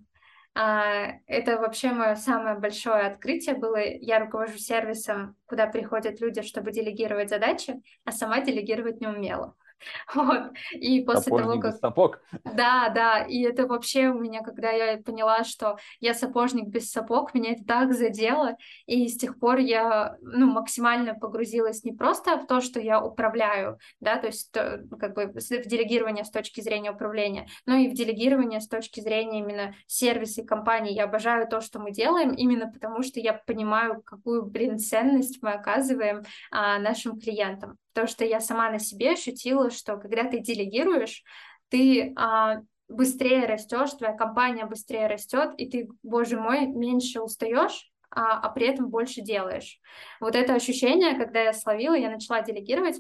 А, 0.55 1.11
это 1.27 1.59
вообще 1.59 1.91
мое 1.91 2.15
самое 2.15 2.57
большое 2.57 3.05
открытие 3.05 3.53
было. 3.53 3.77
Я 3.77 4.17
руковожу 4.19 4.57
сервисом, 4.57 5.35
куда 5.45 5.67
приходят 5.67 6.19
люди, 6.19 6.41
чтобы 6.41 6.71
делегировать 6.71 7.29
задачи, 7.29 7.79
а 8.03 8.11
сама 8.11 8.41
делегировать 8.41 9.01
не 9.01 9.07
умела. 9.07 9.53
Вот. 10.13 10.51
И 10.71 11.01
после 11.01 11.23
Сапожник 11.23 11.47
того, 11.47 11.61
как... 11.61 11.71
без 11.71 11.79
сапог. 11.79 12.21
Да, 12.43 12.89
да, 12.89 13.23
и 13.23 13.41
это 13.41 13.67
вообще 13.67 14.07
у 14.07 14.19
меня, 14.19 14.41
когда 14.41 14.71
я 14.71 14.97
поняла, 14.97 15.43
что 15.43 15.77
я 15.99 16.13
сапожник 16.13 16.67
без 16.67 16.91
сапог, 16.91 17.33
меня 17.33 17.51
это 17.51 17.63
так 17.65 17.93
задело, 17.93 18.55
и 18.85 19.07
с 19.07 19.17
тех 19.17 19.39
пор 19.39 19.57
я, 19.57 20.17
ну, 20.21 20.47
максимально 20.51 21.15
погрузилась 21.15 21.83
не 21.83 21.91
просто 21.91 22.38
в 22.38 22.47
то, 22.47 22.61
что 22.61 22.79
я 22.79 23.01
управляю, 23.01 23.79
да, 23.99 24.17
то 24.17 24.27
есть 24.27 24.51
то, 24.51 24.83
как 24.99 25.15
бы 25.15 25.27
в 25.27 25.67
делегирование 25.67 26.23
с 26.23 26.31
точки 26.31 26.61
зрения 26.61 26.91
управления, 26.91 27.47
но 27.65 27.75
и 27.75 27.89
в 27.89 27.93
делегирование 27.93 28.61
с 28.61 28.67
точки 28.67 28.99
зрения 28.99 29.39
именно 29.39 29.75
сервиса 29.88 30.41
и 30.41 30.45
компании. 30.45 30.93
Я 30.93 31.05
обожаю 31.05 31.47
то, 31.47 31.61
что 31.61 31.79
мы 31.79 31.91
делаем, 31.91 32.31
именно 32.31 32.71
потому 32.71 33.03
что 33.03 33.19
я 33.19 33.33
понимаю, 33.33 34.01
какую, 34.01 34.45
блин, 34.45 34.79
ценность 34.79 35.41
мы 35.41 35.51
оказываем 35.51 36.23
а, 36.51 36.79
нашим 36.79 37.19
клиентам. 37.19 37.77
Потому 37.95 38.10
что 38.10 38.25
я 38.25 38.41
сама 38.41 38.69
на 38.69 38.77
себе 38.77 39.12
ощутила, 39.12 39.71
что 39.71 39.95
когда 39.95 40.25
ты 40.25 40.39
делегируешь, 40.39 41.23
ты 41.69 42.12
а, 42.17 42.58
быстрее 42.89 43.45
растешь, 43.45 43.91
твоя 43.91 44.13
компания 44.13 44.65
быстрее 44.65 45.08
растет, 45.08 45.53
и 45.58 45.69
ты, 45.69 45.88
боже 46.03 46.38
мой, 46.38 46.67
меньше 46.67 47.21
устаешь, 47.21 47.89
а, 48.10 48.38
а 48.41 48.49
при 48.49 48.67
этом 48.67 48.89
больше 48.89 49.21
делаешь. 49.21 49.79
Вот 50.19 50.36
это 50.36 50.55
ощущение, 50.55 51.15
когда 51.15 51.41
я 51.41 51.53
словила, 51.53 51.95
я 51.95 52.10
начала 52.10 52.41
делегировать, 52.41 52.97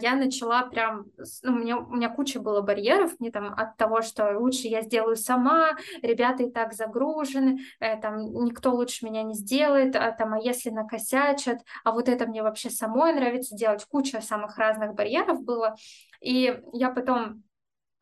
я 0.00 0.14
начала 0.16 0.64
прям, 0.64 1.06
ну, 1.42 1.52
у 1.52 1.56
меня, 1.56 1.78
у 1.78 1.94
меня 1.94 2.08
куча 2.08 2.40
было 2.40 2.60
барьеров, 2.60 3.18
не 3.20 3.30
там 3.30 3.54
от 3.54 3.76
того, 3.76 4.02
что 4.02 4.38
лучше 4.38 4.68
я 4.68 4.82
сделаю 4.82 5.16
сама, 5.16 5.76
ребята 6.02 6.42
и 6.42 6.50
так 6.50 6.74
загружены, 6.74 7.60
э, 7.80 8.00
там 8.00 8.44
никто 8.44 8.72
лучше 8.72 9.04
меня 9.04 9.22
не 9.22 9.34
сделает, 9.34 9.96
а 9.96 10.12
там, 10.12 10.34
а 10.34 10.38
если 10.38 10.70
накосячат, 10.70 11.60
а 11.84 11.92
вот 11.92 12.08
это 12.08 12.26
мне 12.26 12.42
вообще 12.42 12.70
самой 12.70 13.12
нравится 13.12 13.56
делать, 13.56 13.84
куча 13.84 14.20
самых 14.20 14.58
разных 14.58 14.94
барьеров 14.94 15.42
было, 15.42 15.76
и 16.20 16.60
я 16.72 16.90
потом 16.90 17.42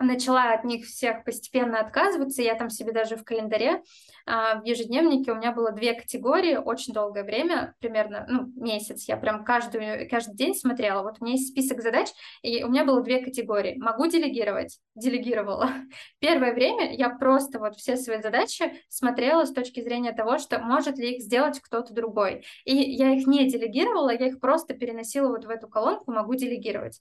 начала 0.01 0.53
от 0.53 0.65
них 0.65 0.87
всех 0.87 1.25
постепенно 1.25 1.81
отказываться. 1.81 2.43
Я 2.43 2.55
там 2.55 2.71
себе 2.71 2.93
даже 2.93 3.17
в 3.17 3.25
календаре, 3.25 3.83
а, 4.27 4.61
в 4.61 4.65
ежедневнике 4.65 5.33
у 5.33 5.35
меня 5.35 5.53
было 5.53 5.73
две 5.73 5.95
категории 5.95 6.57
очень 6.57 6.93
долгое 6.93 7.25
время, 7.25 7.75
примерно 7.81 8.27
ну, 8.29 8.53
месяц. 8.57 9.09
Я 9.09 9.17
прям 9.17 9.45
каждую, 9.45 10.09
каждый 10.09 10.37
день 10.37 10.55
смотрела. 10.55 11.03
Вот 11.03 11.17
у 11.21 11.25
меня 11.25 11.35
есть 11.35 11.49
список 11.49 11.83
задач, 11.83 12.09
и 12.43 12.63
у 12.63 12.69
меня 12.69 12.85
было 12.85 13.03
две 13.03 13.25
категории. 13.25 13.77
Могу 13.79 14.07
делегировать? 14.07 14.79
Делегировала. 14.95 15.71
Первое 16.21 16.53
время 16.53 16.95
я 16.95 17.11
просто 17.11 17.59
вот 17.59 17.77
все 17.77 17.97
свои 17.97 18.21
задачи 18.21 18.81
смотрела 18.89 19.45
с 19.45 19.53
точки 19.53 19.81
зрения 19.81 20.13
того, 20.13 20.39
что 20.39 20.59
может 20.59 20.99
ли 20.99 21.17
их 21.17 21.23
сделать 21.23 21.61
кто-то 21.61 21.93
другой. 21.93 22.45
И 22.65 22.75
я 22.75 23.13
их 23.13 23.27
не 23.27 23.49
делегировала, 23.51 24.11
я 24.11 24.29
их 24.29 24.41
просто 24.41 24.75
переносила 24.75 25.29
вот 25.29 25.45
в 25.45 25.51
эту 25.51 25.69
колонку 25.69 26.13
«Могу 26.13 26.35
делегировать». 26.35 27.01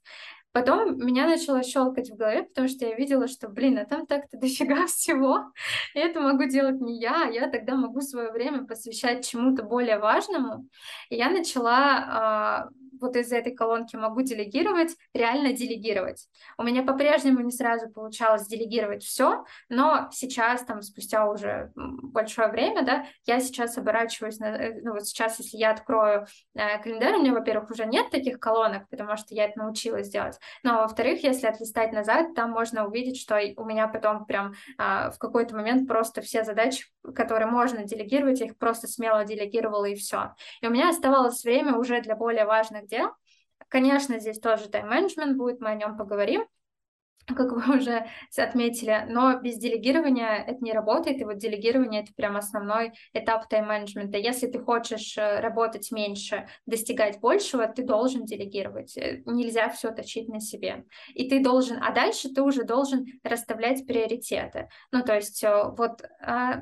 Потом 0.51 0.97
меня 0.97 1.27
начало 1.27 1.63
щелкать 1.63 2.09
в 2.09 2.15
голове, 2.15 2.43
потому 2.43 2.67
что 2.67 2.85
я 2.85 2.95
видела, 2.95 3.27
что, 3.27 3.49
блин, 3.49 3.77
а 3.77 3.85
там 3.85 4.07
так-то 4.07 4.37
дофига 4.37 4.85
всего, 4.87 5.51
и 5.93 5.99
это 5.99 6.19
могу 6.19 6.45
делать 6.45 6.81
не 6.81 6.99
я, 6.99 7.27
а 7.27 7.31
я 7.31 7.49
тогда 7.49 7.75
могу 7.75 8.01
свое 8.01 8.31
время 8.31 8.65
посвящать 8.65 9.27
чему-то 9.27 9.63
более 9.63 9.99
важному. 9.99 10.67
И 11.09 11.15
я 11.15 11.29
начала 11.29 11.97
а, 12.07 12.69
вот 13.01 13.15
из 13.15 13.31
этой 13.31 13.53
колонки 13.53 13.95
могу 13.95 14.21
делегировать, 14.21 14.95
реально 15.13 15.53
делегировать. 15.53 16.27
У 16.57 16.63
меня 16.63 16.83
по-прежнему 16.83 17.41
не 17.41 17.51
сразу 17.51 17.89
получалось 17.89 18.47
делегировать 18.47 19.03
все, 19.03 19.45
но 19.69 20.09
сейчас, 20.11 20.63
там, 20.63 20.81
спустя 20.81 21.29
уже 21.29 21.71
большое 21.75 22.49
время, 22.49 22.83
да, 22.83 23.05
я 23.25 23.39
сейчас 23.39 23.77
оборачиваюсь, 23.77 24.39
на, 24.39 24.45
э, 24.45 24.81
ну 24.81 24.93
вот 24.93 25.05
сейчас, 25.05 25.39
если 25.39 25.57
я 25.57 25.71
открою 25.71 26.25
э, 26.55 26.81
календарь, 26.81 27.15
у 27.15 27.21
меня, 27.21 27.33
во-первых, 27.33 27.69
уже 27.71 27.85
нет 27.85 28.09
таких 28.11 28.39
колонок, 28.39 28.87
потому 28.89 29.17
что 29.17 29.33
я 29.33 29.45
это 29.45 29.59
научилась 29.59 30.09
делать, 30.09 30.39
но, 30.63 30.81
во-вторых, 30.81 31.23
если 31.23 31.47
отлистать 31.47 31.91
назад, 31.91 32.33
там 32.35 32.51
можно 32.51 32.87
увидеть, 32.87 33.19
что 33.19 33.39
у 33.57 33.65
меня 33.65 33.87
потом 33.87 34.25
прям 34.25 34.53
э, 34.77 35.11
в 35.11 35.17
какой-то 35.17 35.55
момент 35.55 35.87
просто 35.87 36.21
все 36.21 36.43
задачи, 36.43 36.85
которые 37.15 37.47
можно 37.47 37.83
делегировать, 37.83 38.39
я 38.39 38.47
их 38.47 38.57
просто 38.57 38.87
смело 38.87 39.23
делегировала 39.25 39.85
и 39.85 39.95
все. 39.95 40.33
И 40.61 40.67
у 40.67 40.69
меня 40.69 40.89
оставалось 40.89 41.43
время 41.43 41.75
уже 41.75 42.01
для 42.01 42.15
более 42.15 42.45
важных 42.45 42.87
дел. 42.89 43.11
Конечно, 43.69 44.19
здесь 44.19 44.39
тоже 44.39 44.67
тайм-менеджмент 44.69 45.37
будет, 45.37 45.61
мы 45.61 45.69
о 45.69 45.75
нем 45.75 45.95
поговорим, 45.95 46.45
как 47.35 47.51
вы 47.51 47.61
уже 47.77 48.05
отметили, 48.37 49.05
но 49.09 49.39
без 49.39 49.57
делегирования 49.57 50.43
это 50.43 50.63
не 50.63 50.73
работает, 50.73 51.21
и 51.21 51.25
вот 51.25 51.37
делегирование— 51.37 52.01
это 52.03 52.13
прям 52.13 52.37
основной 52.37 52.93
этап 53.13 53.47
тайм-менеджмента. 53.49 54.17
Если 54.17 54.47
ты 54.47 54.59
хочешь 54.59 55.17
э, 55.17 55.39
работать 55.39 55.91
меньше, 55.91 56.47
достигать 56.65 57.19
большего, 57.19 57.67
ты 57.67 57.83
должен 57.83 58.25
делегировать, 58.25 58.97
э, 58.97 59.21
нельзя 59.25 59.69
все 59.69 59.91
точить 59.91 60.29
на 60.29 60.39
себе. 60.39 60.85
И 61.13 61.29
ты 61.29 61.43
должен, 61.43 61.81
а 61.81 61.91
дальше 61.91 62.29
ты 62.29 62.41
уже 62.41 62.63
должен 62.63 63.05
расставлять 63.23 63.85
приоритеты. 63.85 64.69
Ну, 64.91 65.03
то 65.03 65.15
есть 65.15 65.43
э, 65.43 65.63
вот 65.77 66.01
а, 66.21 66.61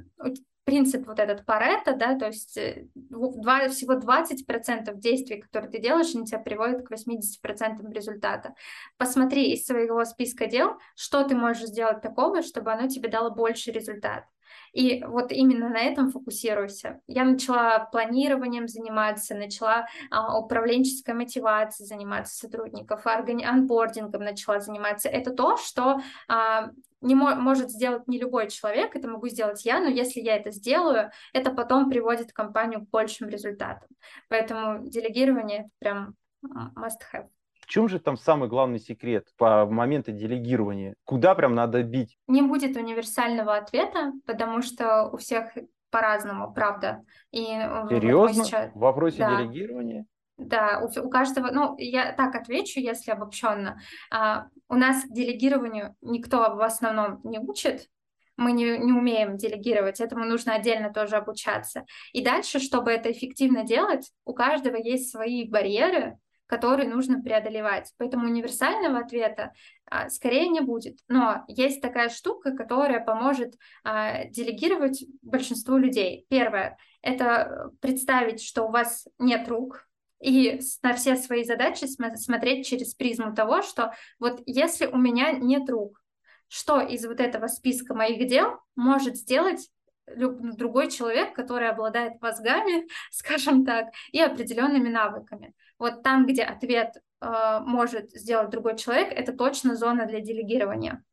принцип 0.67 1.07
вот 1.07 1.17
этот 1.17 1.45
Паретта, 1.45 1.95
да, 1.95 2.19
то 2.19 2.25
есть 2.25 2.57
э, 2.57 2.87
два, 2.93 3.69
всего 3.69 3.93
20% 3.93 4.93
действий, 4.95 5.39
которые 5.39 5.71
ты 5.71 5.79
делаешь, 5.79 6.13
они 6.13 6.25
тебя 6.25 6.39
приводят 6.39 6.85
к 6.85 6.91
80% 6.91 7.89
результата. 7.93 8.53
Посмотри 8.97 9.53
из 9.53 9.65
своего 9.65 10.03
списка 10.03 10.45
дел, 10.45 10.77
что 10.93 11.23
ты 11.23 11.35
можешь 11.35 11.69
сделать 11.69 12.01
такого, 12.01 12.41
чтобы 12.41 12.73
оно 12.73 12.89
тебе 12.89 13.07
дало 13.07 13.31
больше 13.31 13.71
результат. 13.71 14.25
И 14.73 15.03
вот 15.07 15.31
именно 15.31 15.69
на 15.69 15.79
этом 15.79 16.11
фокусируйся. 16.11 16.99
Я 17.07 17.23
начала 17.23 17.79
планированием 17.85 18.67
заниматься, 18.67 19.35
начала 19.35 19.87
а, 20.11 20.37
управленческой 20.37 21.13
мотивацией 21.13 21.87
заниматься 21.87 22.35
сотрудников, 22.35 23.07
анбордингом 23.07 24.23
начала 24.23 24.59
заниматься. 24.59 25.07
Это 25.07 25.31
то, 25.31 25.55
что 25.55 26.01
а, 26.27 26.71
не 27.01 27.15
мо- 27.15 27.35
может 27.35 27.69
сделать 27.69 28.07
не 28.07 28.19
любой 28.19 28.49
человек, 28.49 28.95
это 28.95 29.07
могу 29.07 29.27
сделать 29.27 29.65
я, 29.65 29.79
но 29.79 29.87
если 29.87 30.19
я 30.19 30.35
это 30.35 30.51
сделаю, 30.51 31.11
это 31.33 31.51
потом 31.51 31.89
приводит 31.89 32.33
компанию 32.33 32.85
к 32.85 32.89
большим 32.89 33.29
результатам. 33.29 33.87
Поэтому 34.29 34.87
делегирование 34.87 35.69
прям 35.79 36.15
must 36.43 37.01
have. 37.13 37.27
В 37.59 37.65
чем 37.65 37.89
же 37.89 37.99
там 37.99 38.15
самый 38.15 38.47
главный 38.47 38.79
секрет 38.79 39.27
по 39.37 39.65
моменту 39.65 40.11
делегирования? 40.11 40.95
Куда 41.03 41.35
прям 41.35 41.53
надо 41.53 41.83
бить? 41.83 42.17
Не 42.27 42.41
будет 42.41 42.77
универсального 42.77 43.57
ответа, 43.57 44.13
потому 44.25 44.61
что 44.61 45.09
у 45.09 45.17
всех 45.17 45.51
по-разному, 45.89 46.53
правда. 46.53 47.03
И 47.31 47.43
э, 47.43 47.87
Серьезно? 47.89 48.45
сейчас... 48.45 48.71
В 48.73 48.79
вопросе 48.79 49.19
да. 49.19 49.37
делегирования? 49.37 50.05
Да, 50.37 50.81
у, 50.81 51.05
у 51.05 51.09
каждого, 51.09 51.49
ну, 51.51 51.75
я 51.77 52.11
так 52.13 52.35
отвечу, 52.35 52.79
если 52.79 53.11
обобщенно. 53.11 53.79
А, 54.11 54.47
у 54.69 54.75
нас 54.75 55.03
делегированию 55.09 55.95
никто 56.01 56.55
в 56.55 56.61
основном 56.61 57.19
не 57.23 57.39
учит, 57.39 57.89
мы 58.37 58.51
не, 58.51 58.77
не 58.77 58.93
умеем 58.93 59.35
делегировать, 59.35 59.99
этому 59.99 60.23
нужно 60.25 60.53
отдельно 60.53 60.93
тоже 60.93 61.15
обучаться. 61.15 61.85
И 62.13 62.23
дальше, 62.23 62.59
чтобы 62.59 62.91
это 62.91 63.11
эффективно 63.11 63.63
делать, 63.63 64.11
у 64.25 64.33
каждого 64.33 64.75
есть 64.75 65.09
свои 65.11 65.49
барьеры, 65.49 66.19
которые 66.45 66.87
нужно 66.87 67.21
преодолевать. 67.21 67.91
Поэтому 67.97 68.25
универсального 68.25 68.99
ответа 68.99 69.53
а, 69.85 70.09
скорее 70.09 70.47
не 70.47 70.61
будет. 70.61 70.99
Но 71.07 71.43
есть 71.47 71.81
такая 71.81 72.09
штука, 72.09 72.51
которая 72.51 73.03
поможет 73.03 73.55
а, 73.83 74.25
делегировать 74.25 75.03
большинству 75.21 75.77
людей. 75.77 76.25
Первое— 76.29 76.77
это 77.01 77.71
представить, 77.81 78.41
что 78.41 78.63
у 78.63 78.71
вас 78.71 79.07
нет 79.19 79.47
рук, 79.49 79.86
и 80.21 80.59
на 80.81 80.93
все 80.93 81.15
свои 81.15 81.43
задачи 81.43 81.85
смотреть 81.85 82.67
через 82.67 82.93
призму 82.95 83.33
того, 83.35 83.61
что 83.61 83.93
вот 84.19 84.41
если 84.45 84.87
у 84.87 84.97
меня 84.97 85.31
нет 85.31 85.69
рук, 85.69 86.01
что 86.47 86.79
из 86.79 87.05
вот 87.05 87.19
этого 87.19 87.47
списка 87.47 87.93
моих 87.93 88.27
дел 88.27 88.59
может 88.75 89.17
сделать 89.17 89.69
другой 90.15 90.89
человек, 90.89 91.35
который 91.35 91.69
обладает 91.69 92.21
мозгами, 92.21 92.87
скажем 93.11 93.65
так, 93.65 93.87
и 94.11 94.21
определенными 94.21 94.89
навыками. 94.89 95.53
Вот 95.77 96.01
там, 96.01 96.25
где 96.25 96.43
ответ 96.43 96.95
э, 97.21 97.59
может 97.65 98.11
сделать 98.11 98.49
другой 98.49 98.77
человек, 98.77 99.11
это 99.11 99.33
точно 99.33 99.75
зона 99.75 100.05
для 100.05 100.21
делегирования. 100.21 101.03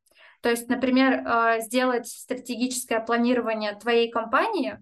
То 0.41 0.51
есть, 0.51 0.69
например, 0.69 1.27
э, 1.27 1.61
сделать 1.61 2.07
стратегическое 2.07 3.01
планирование 3.01 3.75
твоей 3.75 4.11
компании 4.11 4.81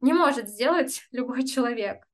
не 0.00 0.12
может 0.12 0.48
сделать 0.48 1.02
любой 1.10 1.44
человек. 1.44 2.04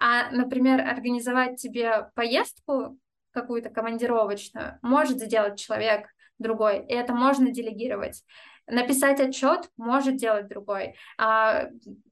А, 0.00 0.30
например, 0.30 0.80
организовать 0.80 1.60
тебе 1.60 2.10
поездку 2.14 2.98
какую-то 3.32 3.70
командировочную 3.70 4.78
может 4.82 5.18
сделать 5.20 5.58
человек 5.58 6.08
другой, 6.38 6.84
и 6.86 6.92
это 6.92 7.14
можно 7.14 7.50
делегировать. 7.50 8.22
Написать 8.66 9.18
отчет 9.20 9.70
может 9.76 10.16
делать 10.16 10.48
другой, 10.48 10.94
а 11.16 11.68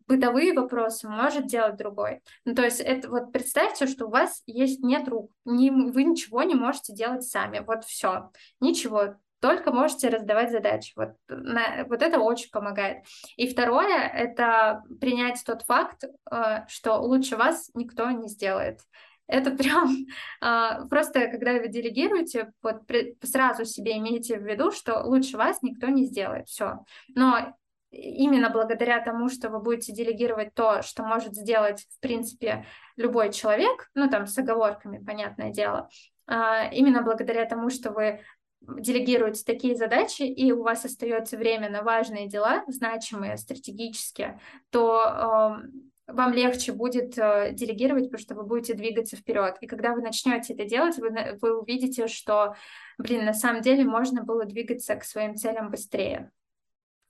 бытовые 0.06 0.54
вопросы 0.54 1.08
может 1.08 1.46
делать 1.46 1.76
другой. 1.76 2.22
Ну, 2.44 2.54
то 2.54 2.62
есть 2.62 2.80
это 2.80 3.10
вот 3.10 3.32
представьте, 3.32 3.86
что 3.86 4.06
у 4.06 4.10
вас 4.10 4.42
есть 4.46 4.82
нет 4.82 5.06
рук, 5.08 5.30
не, 5.44 5.70
вы 5.70 6.04
ничего 6.04 6.42
не 6.44 6.54
можете 6.54 6.94
делать 6.94 7.24
сами, 7.24 7.58
вот 7.58 7.84
все, 7.84 8.30
ничего, 8.60 9.16
только 9.40 9.70
можете 9.70 10.08
раздавать 10.08 10.50
задачи. 10.50 10.92
Вот, 10.96 11.10
на, 11.28 11.84
вот 11.88 12.02
это 12.02 12.18
очень 12.18 12.50
помогает. 12.50 13.04
И 13.36 13.48
второе— 13.48 14.08
это 14.14 14.82
принять 15.00 15.42
тот 15.44 15.62
факт, 15.62 16.04
э, 16.30 16.66
что 16.68 16.98
лучше 16.98 17.36
вас 17.36 17.70
никто 17.74 18.10
не 18.10 18.28
сделает. 18.28 18.80
это 19.26 19.50
прям 19.56 19.94
а, 20.40 20.86
просто, 20.86 21.26
когда 21.28 21.52
вы 21.54 21.68
делегируете, 21.68 22.52
вот 22.62 22.82
сразу 23.22 23.64
себе 23.64 23.98
имейте 23.98 24.38
в 24.38 24.46
виду, 24.46 24.70
что 24.70 25.02
лучше 25.02 25.36
вас 25.36 25.62
никто 25.62 25.88
не 25.88 26.04
сделает, 26.04 26.48
все. 26.48 26.84
Но 27.14 27.54
именно 27.90 28.50
благодаря 28.50 29.00
тому, 29.00 29.28
что 29.28 29.48
вы 29.48 29.60
будете 29.60 29.92
делегировать 29.92 30.54
то, 30.54 30.82
что 30.82 31.02
может 31.02 31.34
сделать, 31.34 31.86
в 31.96 32.00
принципе, 32.00 32.66
любой 32.96 33.32
человек, 33.32 33.90
ну, 33.94 34.08
там, 34.08 34.26
с 34.26 34.36
оговорками, 34.38 35.04
понятное 35.04 35.50
дело, 35.50 35.88
а, 36.26 36.68
именно 36.72 37.02
благодаря 37.02 37.44
тому, 37.46 37.70
что 37.70 37.90
вы 37.92 38.20
делегируете 38.60 39.44
такие 39.44 39.76
задачи, 39.76 40.22
и 40.22 40.52
у 40.52 40.62
вас 40.62 40.84
остается 40.84 41.36
время 41.36 41.70
на 41.70 41.82
важные 41.82 42.28
дела, 42.28 42.64
значимые, 42.68 43.36
стратегические, 43.36 44.40
то 44.70 45.60
вам 46.06 46.32
легче 46.32 46.72
будет 46.72 47.18
э, 47.18 47.52
делегировать, 47.52 48.04
потому 48.04 48.22
что 48.22 48.34
вы 48.36 48.44
будете 48.44 48.74
двигаться 48.74 49.16
вперед. 49.16 49.56
И 49.60 49.66
когда 49.66 49.92
вы 49.92 50.02
начнете 50.02 50.54
это 50.54 50.64
делать, 50.64 50.96
вы, 50.98 51.10
вы 51.40 51.60
увидите, 51.60 52.06
что, 52.06 52.54
блин, 52.96 53.24
на 53.24 53.32
самом 53.32 53.60
деле 53.60 53.84
можно 53.84 54.22
было 54.22 54.44
двигаться 54.44 54.94
к 54.94 55.04
своим 55.04 55.34
целям 55.34 55.70
быстрее. 55.70 56.30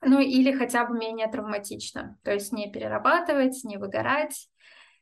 Ну 0.00 0.20
или 0.20 0.52
хотя 0.52 0.86
бы 0.86 0.96
менее 0.96 1.28
травматично. 1.28 2.18
То 2.22 2.32
есть 2.32 2.52
не 2.52 2.70
перерабатывать, 2.70 3.64
не 3.64 3.76
выгорать, 3.76 4.48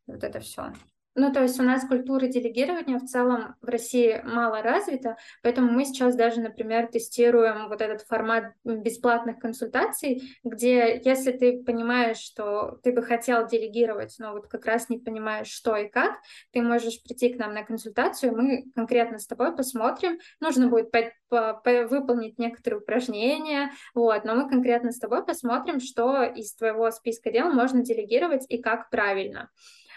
вот 0.06 0.24
это 0.24 0.40
все. 0.40 0.72
Ну, 1.16 1.32
то 1.32 1.42
есть 1.42 1.60
у 1.60 1.62
нас 1.62 1.86
культура 1.86 2.26
делегирования 2.26 2.98
в 2.98 3.04
целом 3.04 3.54
в 3.62 3.68
России 3.68 4.20
мало 4.24 4.62
развита, 4.62 5.16
поэтому 5.42 5.70
мы 5.70 5.84
сейчас 5.84 6.16
даже, 6.16 6.40
например, 6.40 6.88
тестируем 6.88 7.68
вот 7.68 7.80
этот 7.80 8.02
формат 8.02 8.52
бесплатных 8.64 9.38
консультаций, 9.38 10.22
где 10.42 11.00
если 11.04 11.30
ты 11.30 11.62
понимаешь, 11.62 12.16
что 12.18 12.80
ты 12.82 12.92
бы 12.92 13.02
хотел 13.02 13.46
делегировать, 13.46 14.16
но 14.18 14.32
вот 14.32 14.48
как 14.48 14.66
раз 14.66 14.88
не 14.88 14.98
понимаешь, 14.98 15.46
что 15.46 15.76
и 15.76 15.88
как, 15.88 16.16
ты 16.50 16.60
можешь 16.62 17.00
прийти 17.02 17.32
к 17.32 17.38
нам 17.38 17.54
на 17.54 17.62
консультацию, 17.62 18.36
мы 18.36 18.64
конкретно 18.74 19.18
с 19.18 19.26
тобой 19.26 19.54
посмотрим, 19.54 20.18
нужно 20.40 20.68
будет 20.68 20.90
по 20.90 21.12
по 21.28 21.54
по 21.54 21.86
выполнить 21.86 22.38
некоторые 22.38 22.80
упражнения, 22.80 23.70
вот, 23.94 24.24
но 24.24 24.34
мы 24.34 24.48
конкретно 24.48 24.90
с 24.90 24.98
тобой 24.98 25.24
посмотрим, 25.24 25.78
что 25.78 26.24
из 26.24 26.54
твоего 26.56 26.90
списка 26.90 27.30
дел 27.30 27.50
можно 27.52 27.82
делегировать 27.82 28.46
и 28.48 28.58
как 28.60 28.90
правильно. 28.90 29.50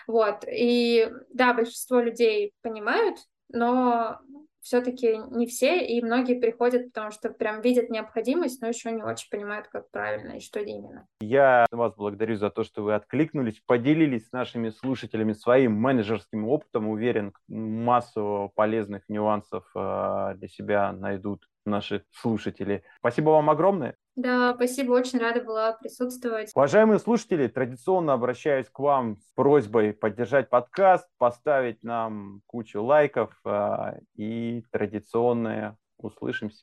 Вот. 0.07 0.45
И 0.49 1.11
да, 1.33 1.53
большинство 1.53 1.99
людей 1.99 2.53
понимают, 2.61 3.17
но 3.49 4.19
все-таки 4.67 5.17
не 5.31 5.47
все, 5.47 5.85
и 5.85 6.03
многие 6.03 6.39
приходят, 6.39 6.87
потому 6.87 7.11
что 7.11 7.29
прям 7.29 7.61
видят 7.61 7.89
необходимость, 7.89 8.61
но 8.61 8.67
еще 8.67 8.91
не 8.91 9.01
очень 9.01 9.29
понимают, 9.29 9.67
как 9.69 9.89
правильно 9.91 10.33
и 10.33 10.39
что 10.41 10.59
именно. 10.59 11.07
Я 11.21 11.65
вас 11.71 11.95
благодарю 11.95 12.35
за 12.35 12.49
то, 12.49 12.63
что 12.65 12.83
вы 12.83 12.93
откликнулись, 12.93 13.61
поделились 13.65 14.27
с 14.27 14.31
нашими 14.33 14.69
слушателями 14.69 15.31
своим 15.31 15.73
менеджерским 15.73 16.47
опытом. 16.47 16.89
Уверен, 16.89 17.33
массу 17.47 18.51
полезных 18.55 19.03
нюансов 19.07 19.63
э, 19.73 20.33
для 20.35 20.47
себя 20.49 20.91
найдут 20.91 21.45
наши 21.67 22.03
слушатели. 22.11 22.83
Спасибо 22.99 23.29
вам 23.31 23.49
огромное. 23.49 23.95
Да, 24.15 24.55
спасибо, 24.55 24.93
очень 24.93 25.19
рада 25.19 25.43
была 25.43 25.73
присутствовать. 25.73 26.51
Уважаемые 26.55 26.97
слушатели, 26.97 27.47
традиционно 27.47 28.13
обращаюсь 28.13 28.67
к 28.67 28.79
вам 28.79 29.17
с 29.17 29.31
просьбой 29.35 29.93
поддержать 29.93 30.49
подкаст, 30.49 31.07
поставить 31.19 31.83
нам 31.83 32.41
кучу 32.47 32.81
лайков 32.81 33.39
э, 33.45 33.99
и 34.15 34.63
традиционное 34.71 35.77
услышимся. 35.99 36.55